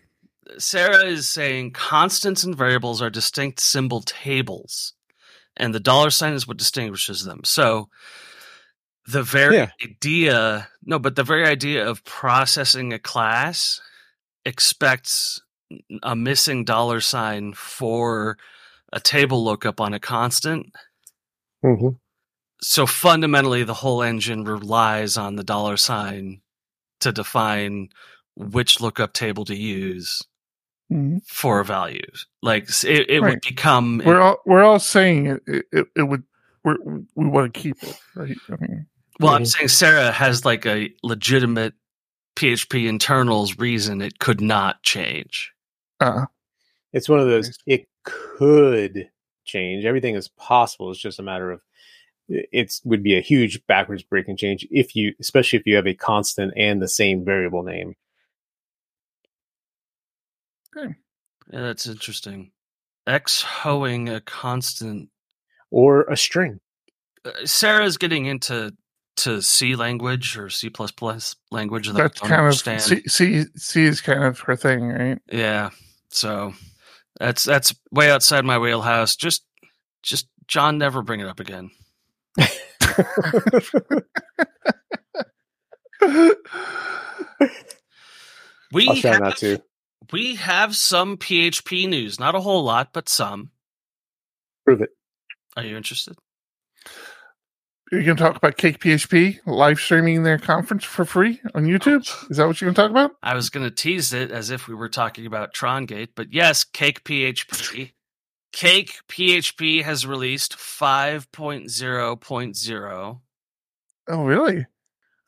[0.57, 4.93] Sarah is saying constants and variables are distinct symbol tables,
[5.57, 7.41] and the dollar sign is what distinguishes them.
[7.43, 7.89] So
[9.05, 9.69] the very yeah.
[9.83, 13.81] idea, no, but the very idea of processing a class
[14.45, 15.41] expects
[16.01, 18.37] a missing dollar sign for
[18.91, 20.67] a table lookup on a constant.
[21.63, 21.89] Mm-hmm.
[22.61, 26.41] So fundamentally, the whole engine relies on the dollar sign
[27.01, 27.89] to define
[28.35, 30.21] which lookup table to use
[30.91, 31.17] mm-hmm.
[31.27, 32.27] for values.
[32.41, 33.31] Like it, it right.
[33.31, 34.01] would become.
[34.05, 35.65] We're all we're all saying it.
[35.71, 36.23] It, it would.
[36.63, 36.73] we
[37.15, 38.37] we want to keep it, right?
[38.49, 38.87] I mean,
[39.19, 39.33] well.
[39.33, 41.73] I'm saying Sarah has like a legitimate
[42.35, 45.51] PHP internals reason it could not change.
[45.99, 46.25] Uh,
[46.91, 47.57] it's one of those.
[47.65, 49.09] It could
[49.45, 49.85] change.
[49.85, 50.91] Everything is possible.
[50.91, 51.61] It's just a matter of
[52.29, 55.93] it would be a huge backwards breaking change if you, especially if you have a
[55.93, 57.95] constant and the same variable name.
[60.75, 60.95] Okay.
[61.51, 62.51] Yeah, that's interesting.
[63.05, 65.09] Echoing a constant
[65.69, 66.59] or a string.
[67.25, 68.73] Uh, Sarah's getting into
[69.17, 72.79] to C language or C plus plus language that that's kind understand.
[72.79, 75.19] of C, C C is kind of her thing, right?
[75.31, 75.69] Yeah.
[76.09, 76.53] So
[77.19, 79.15] that's that's way outside my wheelhouse.
[79.15, 79.45] Just
[80.01, 81.71] just John, never bring it up again.
[88.71, 89.61] we I'll try have, not to.
[90.11, 93.51] We have some PHP news, not a whole lot, but some.
[94.65, 94.89] Prove it.
[95.55, 96.17] Are you interested?
[97.91, 102.01] You're going to talk about Cake PHP live streaming their conference for free on YouTube?
[102.31, 103.11] Is that what you're going to talk about?
[103.21, 106.63] I was going to tease it as if we were talking about TronGate, but yes,
[106.63, 107.91] Cake PHP.
[108.51, 113.19] Cake PHP has released 5.0.0.
[114.07, 114.65] Oh, really?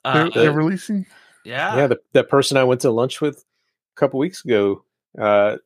[0.04, 1.06] Uh, they're, they're, releasing?
[1.44, 1.76] Yeah.
[1.76, 1.88] Yeah.
[1.88, 4.84] The, the person I went to lunch with a couple weeks ago
[5.20, 5.58] uh,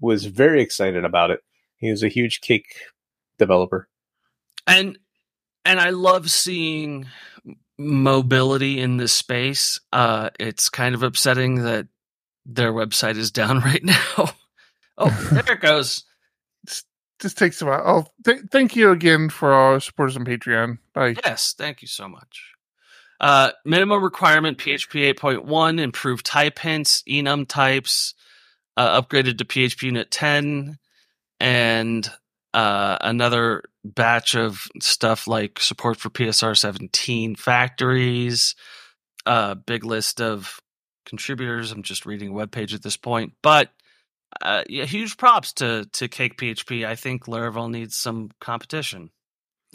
[0.00, 1.40] was very excited about it.
[1.76, 2.76] He was a huge cake
[3.38, 3.88] developer.
[4.66, 4.98] And
[5.64, 7.06] and I love seeing
[7.78, 9.80] mobility in this space.
[9.92, 11.88] Uh, it's kind of upsetting that
[12.46, 14.30] their website is down right now.
[14.98, 16.04] oh, there it goes.
[17.20, 17.82] Just takes a while.
[17.84, 20.78] Oh, th- thank you again for our supporters on Patreon.
[20.92, 21.14] Bye.
[21.24, 22.52] Yes, thank you so much.
[23.20, 28.14] Uh, minimum requirement PHP 8.1, improved type hints, enum types,
[28.76, 30.78] uh, upgraded to PHP Unit 10,
[31.38, 32.10] and
[32.52, 38.54] uh, another batch of stuff like support for PSR 17 factories,
[39.26, 40.60] a uh, big list of
[41.04, 41.72] contributors.
[41.72, 43.70] I'm just reading a web page at this point, but
[44.40, 46.86] uh, yeah, huge props to to Cake PHP.
[46.86, 49.10] I think Laravel needs some competition.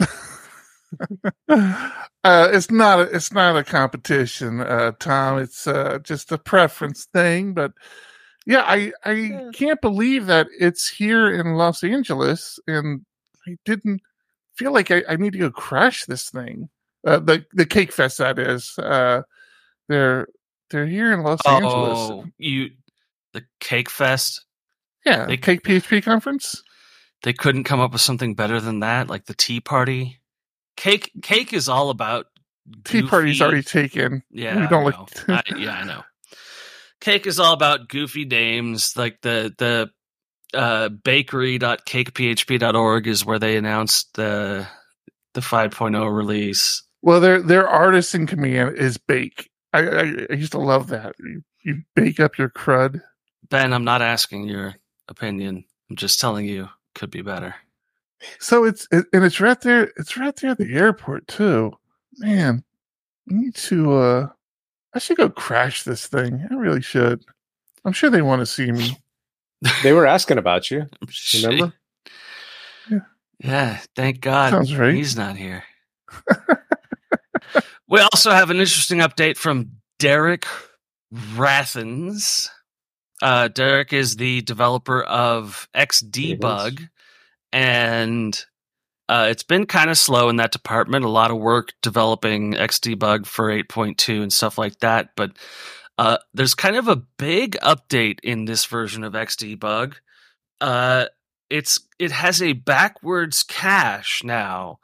[1.48, 1.90] uh,
[2.52, 5.38] it's not a, it's not a competition, uh, Tom.
[5.38, 7.54] It's uh, just a preference thing.
[7.54, 7.72] But
[8.46, 9.50] yeah, I I yeah.
[9.54, 13.02] can't believe that it's here in Los Angeles, and
[13.48, 14.02] I didn't
[14.54, 16.68] feel like I, I need to go crash this thing.
[17.06, 18.74] Uh, the the Cake Fest that is.
[18.78, 19.22] Uh,
[19.88, 20.28] they're
[20.70, 22.30] they're here in Los oh, Angeles.
[22.38, 22.70] You
[23.32, 24.44] the Cake Fest?
[25.06, 26.62] Yeah, the Cake PHP conference.
[27.22, 30.20] They couldn't come up with something better than that, like the Tea Party.
[30.76, 32.26] Cake Cake is all about
[32.84, 34.22] Tea goofy, Party's already taken.
[34.30, 35.28] Yeah, we don't like.
[35.28, 36.02] I, yeah, I know.
[37.00, 39.90] Cake is all about goofy names, like the the
[40.54, 44.66] uh, bakery.cakephp.org is where they announced the
[45.34, 46.82] the 5.0 release.
[47.02, 49.50] Well, their their artisan command is Bake.
[49.72, 51.14] I, I, I used to love that.
[51.18, 53.00] You, you bake up your crud.
[53.50, 54.74] Ben, I'm not asking your
[55.08, 55.64] opinion.
[55.88, 57.54] I'm just telling you could be better.
[58.40, 59.92] So it's it, and it's right there.
[59.96, 61.72] It's right there at the airport too.
[62.18, 62.64] Man,
[63.30, 63.92] I need to.
[63.94, 64.28] uh
[64.94, 66.46] I should go crash this thing.
[66.50, 67.22] I really should.
[67.84, 68.96] I'm sure they want to see me.
[69.82, 70.86] They were asking about you.
[71.34, 71.74] Remember?
[72.90, 72.98] Yeah.
[73.38, 73.78] yeah.
[73.96, 74.50] Thank God.
[74.50, 74.94] Sounds right.
[74.94, 75.64] He's not here.
[77.88, 80.46] we also have an interesting update from Derick
[81.12, 82.48] Rethans.
[83.20, 86.88] Uh, Derek is the developer of Xdebug,
[87.52, 88.44] and
[89.08, 91.04] uh, it's been kind of slow in that department.
[91.04, 95.10] A lot of work developing Xdebug for 8.2 and stuff like that.
[95.16, 95.32] But
[95.98, 99.96] Uh, there's kind of a big update in this version of XDebug.
[100.60, 101.06] Uh,
[101.50, 104.78] it's it has a backwards cache now,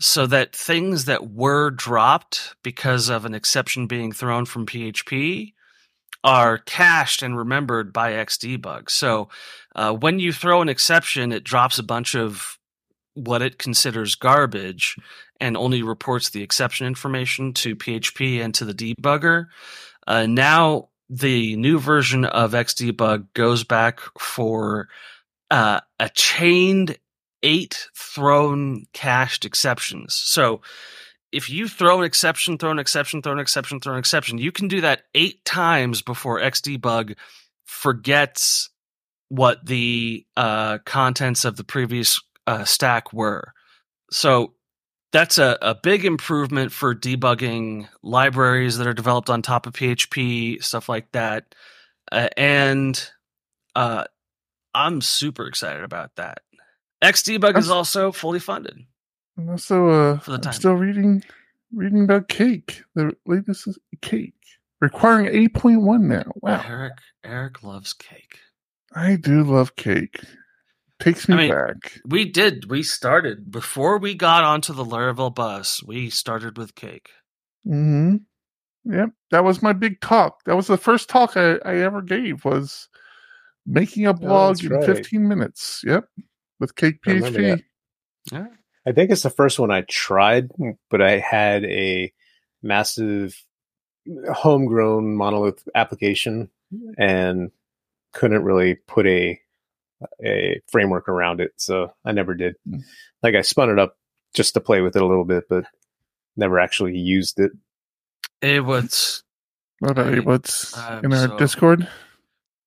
[0.00, 5.52] so that things that were dropped because of an exception being thrown from PHP
[6.24, 8.90] are cached and remembered by XDebug.
[8.90, 9.28] So
[9.76, 12.58] uh, when you throw an exception, it drops a bunch of
[13.14, 14.96] what it considers garbage
[15.40, 19.46] and only reports the exception information to PHP and to the debugger.
[20.08, 24.88] Uh, now the new version of XDebug goes back for
[25.50, 26.96] uh, a chained
[27.42, 30.14] eight thrown cached exceptions.
[30.14, 30.62] So
[31.30, 34.50] if you throw an exception, throw an exception, throw an exception, throw an exception, you
[34.50, 37.14] can do that eight times before XDebug
[37.66, 38.70] forgets
[39.28, 43.52] what the uh, contents of the previous uh, stack were.
[44.10, 44.54] So
[45.12, 50.62] that's a, a big improvement for debugging libraries that are developed on top of PHP,
[50.62, 51.54] stuff like that.
[52.12, 53.10] Uh, and
[53.74, 54.04] uh,
[54.74, 56.40] I'm super excited about that.
[57.02, 58.78] XDebug is also fully funded.
[59.36, 60.52] I'm also uh, For the I'm time.
[60.52, 61.22] still reading
[61.72, 62.82] reading about Cake.
[62.94, 64.34] The latest is Cake,
[64.80, 66.24] requiring 8.1 now.
[66.36, 66.94] Wow, Eric
[67.24, 68.40] Eric loves cake.
[68.94, 70.20] I do love Cake.
[71.00, 72.00] Takes me I mean- back.
[72.06, 72.70] We did.
[72.70, 75.82] We started before we got onto the Laravel bus.
[75.84, 77.08] We started with cake.
[77.64, 78.16] hmm
[78.84, 80.42] Yep, that was my big talk.
[80.46, 82.44] That was the first talk I, I ever gave.
[82.46, 82.88] Was
[83.66, 84.86] making a blog that's in right.
[84.86, 85.82] 15 minutes.
[85.84, 86.04] Yep,
[86.58, 87.62] with Cake I remember PHP.
[88.30, 88.50] that.
[88.86, 90.50] I think it's the first one I tried,
[90.90, 92.10] but I had a
[92.62, 93.36] massive
[94.32, 96.48] homegrown monolith application
[96.96, 97.50] and
[98.14, 99.38] couldn't really put a
[100.24, 102.54] a framework around it, so I never did.
[102.68, 102.82] Mm.
[103.22, 103.96] Like I spun it up
[104.34, 105.64] just to play with it a little bit, but
[106.36, 107.50] never actually used it.
[108.40, 109.22] It was
[109.80, 111.88] What about I- What's I'm in our so- Discord?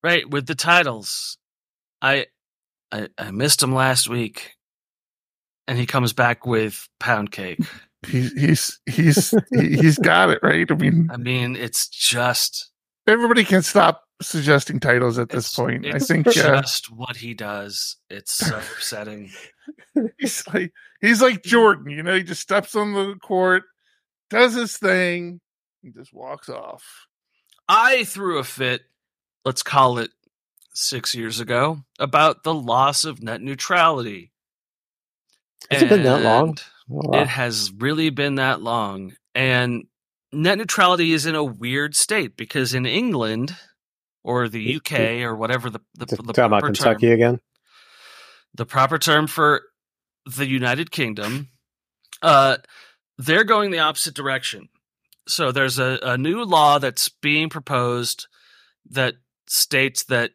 [0.04, 1.38] right with the titles.
[2.02, 2.26] I
[2.92, 4.52] I, I missed him last week,
[5.68, 7.60] and he comes back with pound cake.
[8.08, 10.70] He's he's he's he's got it right.
[10.72, 12.72] I mean, I mean, it's just
[13.08, 15.86] everybody can stop suggesting titles at this it's- point.
[15.86, 17.98] I it's think uh, just what he does.
[18.10, 19.32] It's so upsetting.
[20.18, 21.90] he's like he's like Jordan.
[21.92, 23.64] You know, he just steps on the court,
[24.30, 25.42] does his thing,
[25.84, 27.08] and just walks off.
[27.68, 28.82] I threw a fit,
[29.46, 30.12] let's call it
[30.74, 34.32] six years ago, about the loss of net neutrality.
[35.70, 36.58] Has it been that long?
[36.90, 37.22] Oh, wow.
[37.22, 39.14] It has really been that long.
[39.34, 39.86] And
[40.34, 43.56] net neutrality is in a weird state because in England
[44.24, 47.40] or the UK or whatever the, the, the Talking about Kentucky term, again.
[48.54, 49.62] the proper term for
[50.26, 51.50] the United Kingdom,
[52.22, 52.58] uh,
[53.18, 54.70] they're going the opposite direction.
[55.28, 58.28] So there's a, a new law that's being proposed
[58.90, 59.16] that
[59.48, 60.32] states that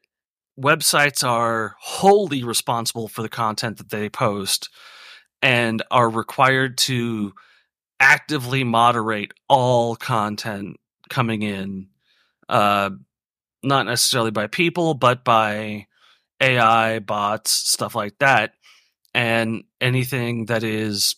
[0.58, 4.68] websites are wholly responsible for the content that they post
[5.42, 7.32] and are required to
[8.00, 10.76] actively moderate all content
[11.08, 11.88] coming in,
[12.48, 12.90] uh,
[13.66, 15.86] not necessarily by people, but by
[16.40, 18.52] AI, bots, stuff like that.
[19.14, 21.16] And anything that is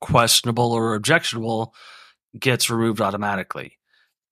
[0.00, 1.74] questionable or objectionable
[2.38, 3.78] gets removed automatically.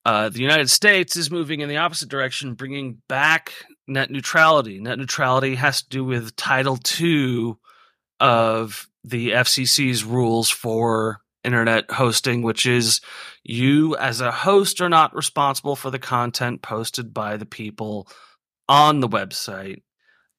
[0.05, 3.51] Uh, the United States is moving in the opposite direction, bringing back
[3.87, 4.79] net neutrality.
[4.79, 7.55] Net neutrality has to do with Title II
[8.19, 13.01] of the FCC's rules for internet hosting, which is
[13.43, 18.07] you as a host are not responsible for the content posted by the people
[18.67, 19.81] on the website.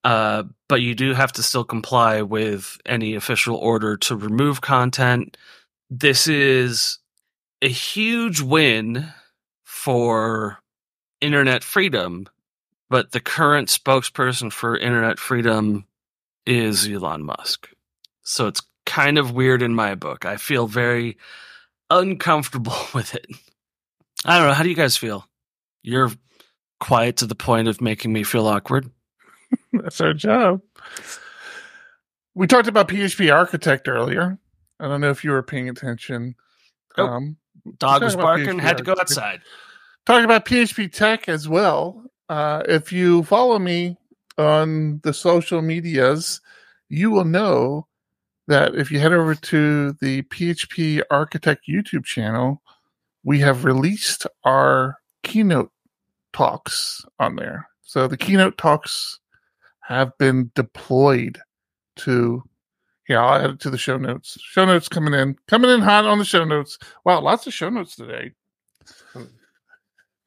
[0.05, 5.37] Uh, but you do have to still comply with any official order to remove content.
[5.91, 7.01] This is
[7.61, 9.13] a huge win
[9.65, 10.59] for
[11.21, 12.29] internet freedom,
[12.89, 15.87] but the current spokesperson for internet freedom
[16.47, 17.69] is Elon Musk.
[18.23, 20.25] So it's kind of weird in my book.
[20.25, 21.17] I feel very
[21.91, 23.27] uncomfortable with it.
[24.25, 24.55] I don't know.
[24.55, 25.27] How do you guys feel?
[25.83, 26.11] You're
[26.81, 28.91] quiet to the point of making me feel awkward.
[29.73, 30.61] That's our job.
[32.35, 34.39] We talked about php[architect] earlier.
[34.81, 36.35] I don't know if you were paying attention.
[36.97, 37.07] Oh.
[37.07, 37.37] Um,
[37.79, 39.19] Dog was barking, PHP had to go architect.
[39.19, 39.41] outside.
[40.07, 42.05] talking about php[tek] as well.
[42.29, 43.97] Uh, if you follow me
[44.37, 46.41] on the social medias,
[46.89, 47.87] you will know
[48.51, 52.61] that if you head over to the php[architect] YouTube channel,
[53.23, 55.71] we have released our keynote
[56.33, 57.69] talks on there.
[57.83, 59.21] So the keynote talks
[59.81, 61.41] have been deployed
[61.97, 62.43] to
[63.09, 64.39] yeah, I'll add it to the show notes.
[64.41, 66.79] Show notes coming in, coming in hot on the show notes.
[67.05, 68.33] Wow, lots of show notes today.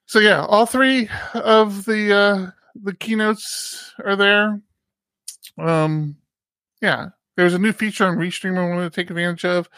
[0.05, 4.61] So yeah, all three of the uh, the keynotes are there.
[5.57, 6.17] Um,
[6.81, 9.69] yeah, there's a new feature on Restream I wanted to take advantage of.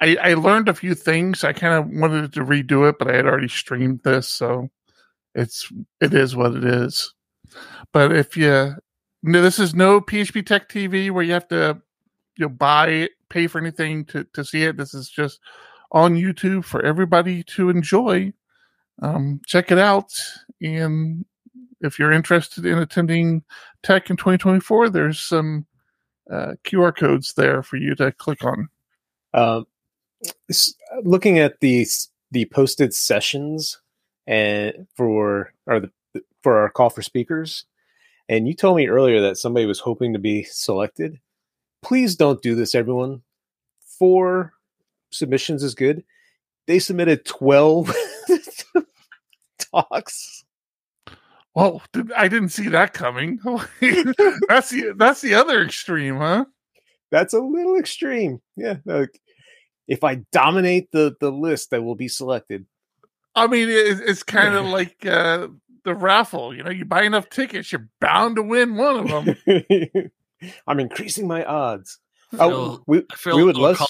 [0.00, 1.42] I, I learned a few things.
[1.42, 4.68] I kind of wanted to redo it, but I had already streamed this, so
[5.34, 5.70] it's
[6.00, 7.12] it is what it is.
[7.92, 8.74] But if you
[9.22, 11.80] no, this is no php[tek] TV where you have to
[12.36, 14.76] you know buy pay for anything to to see it.
[14.76, 15.40] This is just
[15.90, 18.32] on YouTube for everybody to enjoy.
[19.02, 20.12] Um, check it out,
[20.60, 21.24] and
[21.80, 23.42] if you're interested in attending
[23.82, 25.66] Tek in 2024, there's some
[26.30, 28.68] uh, QR codes there for you to click on.
[29.34, 29.66] Um,
[31.02, 31.86] looking at the
[32.30, 33.80] the posted sessions
[34.26, 35.90] and for or the
[36.42, 37.64] for our call for speakers,
[38.28, 41.18] and you told me earlier that somebody was hoping to be selected.
[41.82, 43.22] Please don't do this, everyone.
[43.98, 44.52] Four
[45.10, 46.04] submissions is good.
[46.66, 47.94] They submitted twelve
[49.58, 50.44] talks.
[51.58, 51.82] Well,
[52.16, 53.40] I didn't see that coming.
[53.80, 56.44] that's the that's the other extreme, huh?
[57.10, 58.40] That's a little extreme.
[58.56, 58.76] Yeah.
[58.84, 59.20] Like,
[59.88, 62.64] if I dominate the the list, I will be selected.
[63.34, 65.48] I mean, it, it's kind of like uh,
[65.82, 66.54] the raffle.
[66.54, 70.10] You know, you buy enough tickets, you're bound to win one of them.
[70.68, 71.98] I'm increasing my odds.
[72.38, 73.84] oh, we, we would love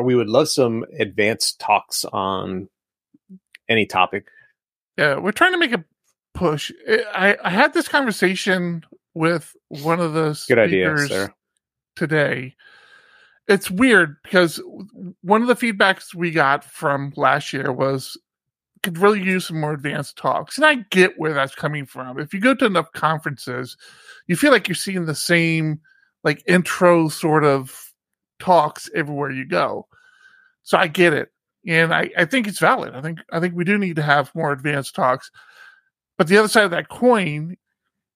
[0.00, 2.68] we would love some advanced talks on
[3.68, 4.28] any topic.
[4.96, 5.84] Yeah, we're trying to make a
[6.40, 6.72] push.
[6.86, 8.82] Eh, I, I had this conversation
[9.14, 11.34] with one of the good idea sir.
[11.96, 12.56] today.
[13.46, 14.60] It's weird because
[15.22, 18.18] one of the feedbacks we got from last year was
[18.82, 20.56] could really use some more advanced talks.
[20.56, 22.18] And I get where that's coming from.
[22.18, 23.76] If you go to enough conferences,
[24.26, 25.80] you feel like you're seeing the same
[26.24, 27.92] like intro sort of
[28.38, 29.86] talks everywhere you go.
[30.62, 31.30] So I get it.
[31.66, 32.94] And I, I think it's valid.
[32.94, 35.30] I think I think we do need to have more advanced talks.
[36.20, 37.56] But the other side of that coin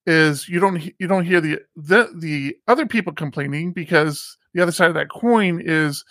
[0.05, 4.71] is you don't you don't hear the the the other people complaining because the other
[4.71, 6.05] side of that coin is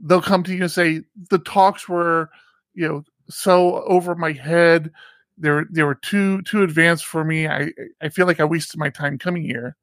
[0.00, 2.30] they'll come to you and say the talks were
[2.72, 4.90] you know so over my head.
[5.36, 7.46] They were they were too too advanced for me.
[7.46, 9.76] I I feel like I wasted my time coming here.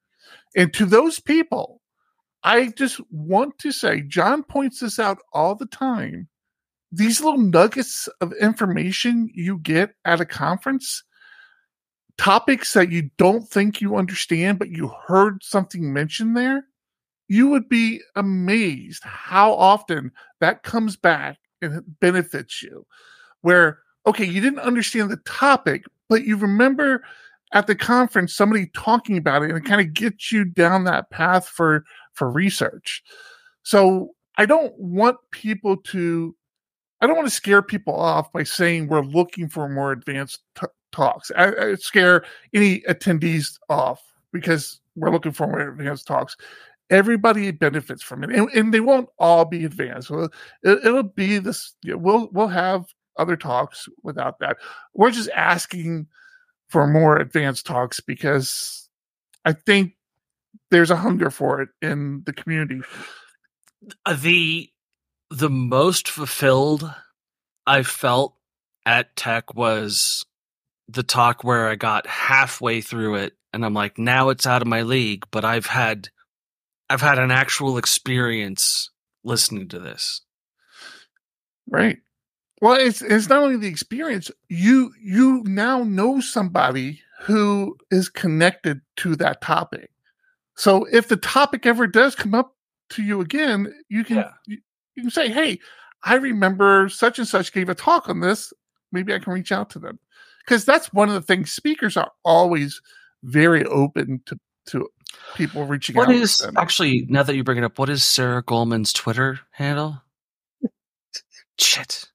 [0.56, 1.80] And to those people,
[2.44, 6.28] I just want to say, John points this out all the time.
[6.92, 11.04] These little nuggets of information you get at a conference,
[12.20, 16.66] topics that you don't think you understand, but you heard something mentioned there,
[17.30, 20.12] you would be amazed how often
[20.42, 22.86] that comes back and benefits you
[23.42, 27.04] where okay, you didn't understand the topic, but you remember
[27.54, 31.10] at the conference somebody talking about it and it kind of gets you down that
[31.12, 33.02] path for for research.
[33.64, 36.36] So I don't want people to
[37.00, 40.68] I don't want to scare people off by saying we're looking for more advanced t-
[40.92, 41.32] talks.
[41.36, 42.24] I, I, scare
[42.54, 46.36] any attendees off because we're looking for more advanced talks.
[46.90, 50.10] Everybody benefits from it, and, and they won't all be advanced.
[50.64, 51.76] It, will be this.
[51.86, 52.86] We'll we'll have
[53.18, 54.58] other talks without that.
[54.96, 56.08] We're just asking
[56.70, 58.90] for more advanced talks because
[59.46, 59.94] I think
[60.72, 62.82] there's a hunger for it in the community.
[64.06, 64.70] Uh, the
[65.30, 66.92] the most fulfilled
[67.68, 68.36] I felt
[68.86, 70.26] at Tek was
[70.90, 74.68] the talk where I got halfway through it and I'm like, now it's out of
[74.68, 76.10] my league, but I've had
[76.90, 78.90] I've had an actual experience
[79.24, 80.22] listening to this.
[81.70, 81.98] Right.
[82.62, 84.32] Well, it's it's not only the experience.
[84.50, 89.92] You you now know somebody who is connected to that topic.
[90.56, 92.56] So if the topic ever does come up
[92.92, 94.32] to you again, you can yeah.
[94.46, 94.58] you,
[94.96, 95.60] you can say, "Hey,
[96.04, 98.52] I remember such and such gave a talk on this.
[98.92, 100.00] Maybe I can reach out to them."
[100.50, 102.82] Because that's one of the things speakers are always
[103.22, 104.88] very open to to
[105.36, 106.16] people reaching what out.
[106.16, 107.78] What is actually now that you bring it up?
[107.78, 110.02] What is Sara Golemon's Twitter handle?
[111.60, 112.10] Shit.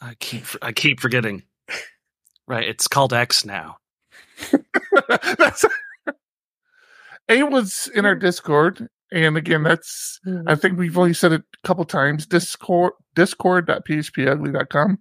[0.00, 1.42] I keep I keep forgetting.
[2.48, 3.76] Right, it's called X now.
[5.36, 5.66] that's
[7.28, 10.54] A was in our Discord, and again, that's I mm-hmm.
[10.54, 12.24] think we've only said it a couple times.
[12.24, 14.98] Discord discord.phpugly.com.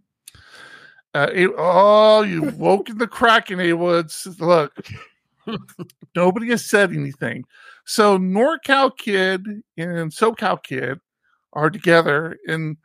[1.15, 4.27] Uh, a, oh, you woke in the Kraken, A Woods.
[4.37, 4.85] Look,
[6.13, 7.45] nobody has said anything.
[7.85, 9.47] So NorCal Kid
[9.77, 10.99] and SoCal Kid
[11.53, 12.75] are together in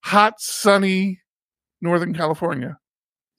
[0.00, 1.20] hot, sunny
[1.80, 2.78] Northern California,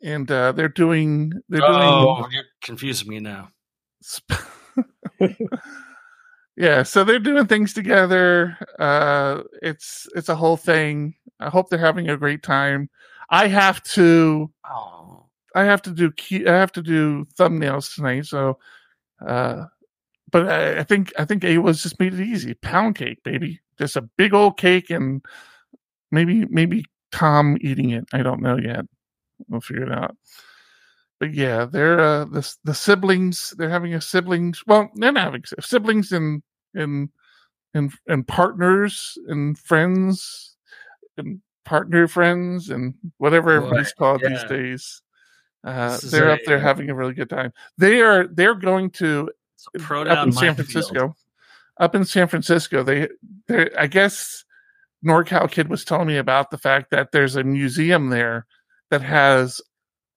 [0.01, 1.72] and uh, they're doing they're doing.
[1.72, 3.49] Oh, you're confusing me now.
[6.55, 8.57] yeah, so they're doing things together.
[8.80, 11.13] Uh, it's it's a whole thing.
[11.39, 12.89] I hope they're having a great time.
[13.31, 15.25] I have to Oh,
[15.55, 18.59] I have to do key I have to do thumbnails tonight, so
[19.25, 19.65] uh
[20.31, 22.53] but I, I think I think Ayla's just made it easy.
[22.55, 23.61] Pound cake, baby.
[23.79, 25.23] Just a big old cake and
[26.11, 28.05] maybe maybe Tom eating it.
[28.13, 28.85] I don't know yet.
[29.49, 30.15] We'll figure it out.
[31.19, 35.43] But yeah, they're uh the the siblings, they're having a siblings well, they're not having
[35.61, 36.41] siblings and
[36.73, 37.09] and
[37.73, 40.57] and and partners and friends
[41.17, 45.01] and partner friends and whatever everybody's called these days.
[45.63, 47.53] Uh, they're a, up there uh, having a really good time.
[47.77, 49.29] They are they're going to
[49.79, 50.55] pro up in San.
[50.55, 51.15] Francisco.
[51.79, 53.09] Up in San Francisco, they
[53.47, 54.43] they I guess
[55.05, 58.45] NorCal Kid was telling me about the fact that there's a museum there
[58.89, 59.61] that has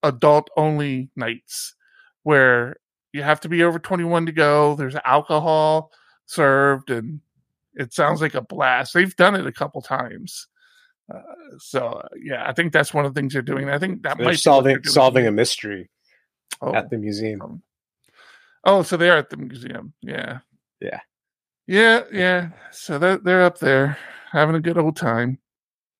[0.02, 1.74] adult only nights
[2.22, 2.76] where
[3.12, 4.74] you have to be over 21 to go.
[4.74, 5.92] There's alcohol
[6.26, 7.20] served, and
[7.74, 8.92] it sounds like a blast.
[8.92, 10.48] They've done it a couple times.
[11.12, 11.20] Uh,
[11.58, 13.68] so uh, yeah, I think that's one of the things they're doing.
[13.68, 15.90] I think that They're might solving they're solving a mystery
[16.62, 16.74] Oh.
[16.74, 17.40] at the museum.
[17.42, 17.62] Um,
[18.66, 19.92] Oh, so they are at the museum.
[20.00, 20.38] Yeah.
[20.80, 21.00] Yeah.
[21.66, 22.48] Yeah, yeah.
[22.70, 23.98] So they're they're up there
[24.32, 25.38] having a good old time.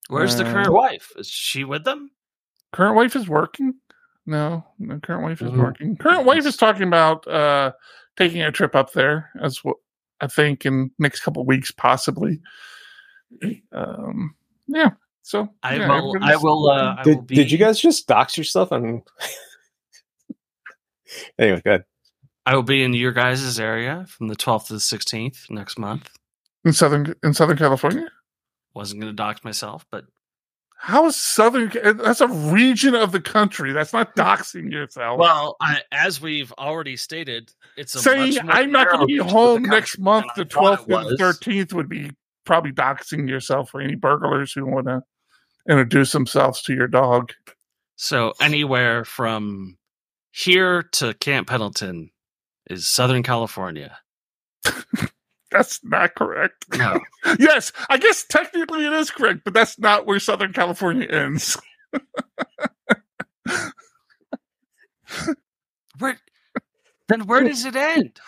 [0.09, 1.12] Where's the Uh, current wife?
[1.16, 2.10] Is she with them?
[2.72, 3.74] Current wife is working.
[4.26, 5.59] No, no current wife is Ooh.
[5.59, 5.97] working.
[5.97, 7.72] Current wife is talking about uh
[8.16, 9.81] taking a trip up there as well.
[10.22, 12.40] I think in next couple of weeks, possibly.
[13.72, 14.35] Um,
[14.66, 14.90] yeah.
[15.22, 16.14] So I yeah, will.
[16.22, 16.68] I will.
[16.70, 18.72] Uh, I will Did, be, did you guys just dox yourself?
[18.72, 19.02] on
[21.38, 21.84] anyway, good.
[22.46, 26.10] I will be in your guys' area from the 12th to the 16th next month.
[26.64, 28.06] in southern in Southern California.
[28.74, 30.04] Wasn't going to dox myself, but
[30.76, 31.70] How is Southern?
[31.96, 33.72] That's a region of the country.
[33.72, 35.18] That's not doxing yourself.
[35.18, 39.06] well, I, as we've already stated, it's a saying much more I'm not going to
[39.06, 41.88] be home region of the next month, the I thought it 12th and 13th would
[41.88, 42.10] be
[42.44, 45.02] probably doxing yourself for any burglars who want to
[45.68, 47.32] introduce themselves to your dog.
[47.96, 49.76] So anywhere from
[50.32, 52.10] here to Camp Pendleton
[52.68, 53.98] is Southern California.
[55.54, 56.64] That's not correct.
[56.76, 57.00] No,
[57.38, 61.56] yes, I guess technically it is correct, but that's not where Southern California ends.
[66.00, 66.18] where
[67.06, 68.18] then where does it end?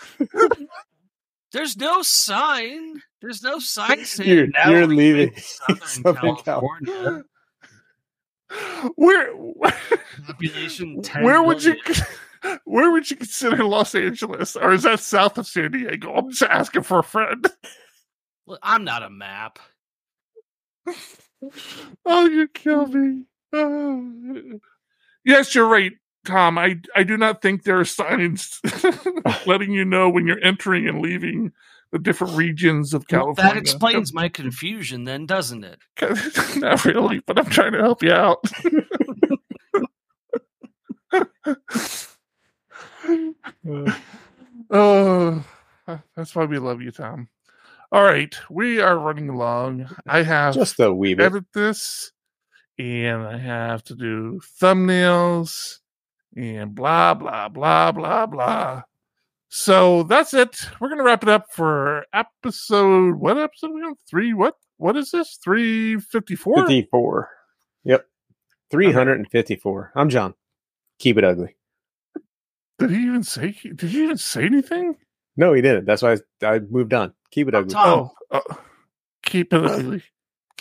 [1.56, 3.00] There's no sign.
[3.22, 7.24] There's no sign saying You're- now you're leaving in Southern, Southern California.
[8.96, 9.32] Where
[10.26, 11.74] Population 10 where would you
[12.64, 16.12] where would you consider Los Angeles, or is that south of San Diego?
[16.14, 17.44] I'm just asking for a friend.
[18.46, 19.58] Look, I'm not a map.
[22.04, 23.24] Oh, you kill me.
[23.52, 24.60] Oh.
[25.24, 25.92] Yes, you're right,
[26.26, 26.58] Tom.
[26.58, 28.60] I I do not think there are signs
[29.46, 31.52] letting you know when you're entering and leaving
[31.92, 33.54] the different regions of Well, California.
[33.54, 35.78] that explains my confusion, then, doesn't it?
[36.56, 38.44] not really, but I'm trying to help you out.
[44.70, 45.44] oh,
[46.16, 47.28] that's why we love you, Tom.
[47.92, 49.88] All right, we are running along.
[50.06, 51.26] I have Just a wee bit.
[51.26, 52.10] edit this
[52.78, 55.78] and I have to do thumbnails
[56.36, 58.82] and blah blah blah blah blah.
[59.48, 60.58] So that's it.
[60.80, 63.94] We're gonna wrap it up for episode what episode are we on?
[64.08, 65.38] Three what what is this?
[65.42, 66.56] Three fifty four?
[66.66, 67.30] 54.
[67.84, 68.06] Yep.
[68.70, 69.92] 354.
[69.94, 70.34] I'm John.
[70.98, 71.56] Keep it ugly.
[72.78, 74.96] Did he even say did he even say anything?
[75.36, 75.86] No, he didn't.
[75.86, 77.12] That's why I, I moved on.
[77.30, 77.74] Keep it ugly.
[77.76, 78.42] Oh, oh
[79.24, 80.02] keep it ugly.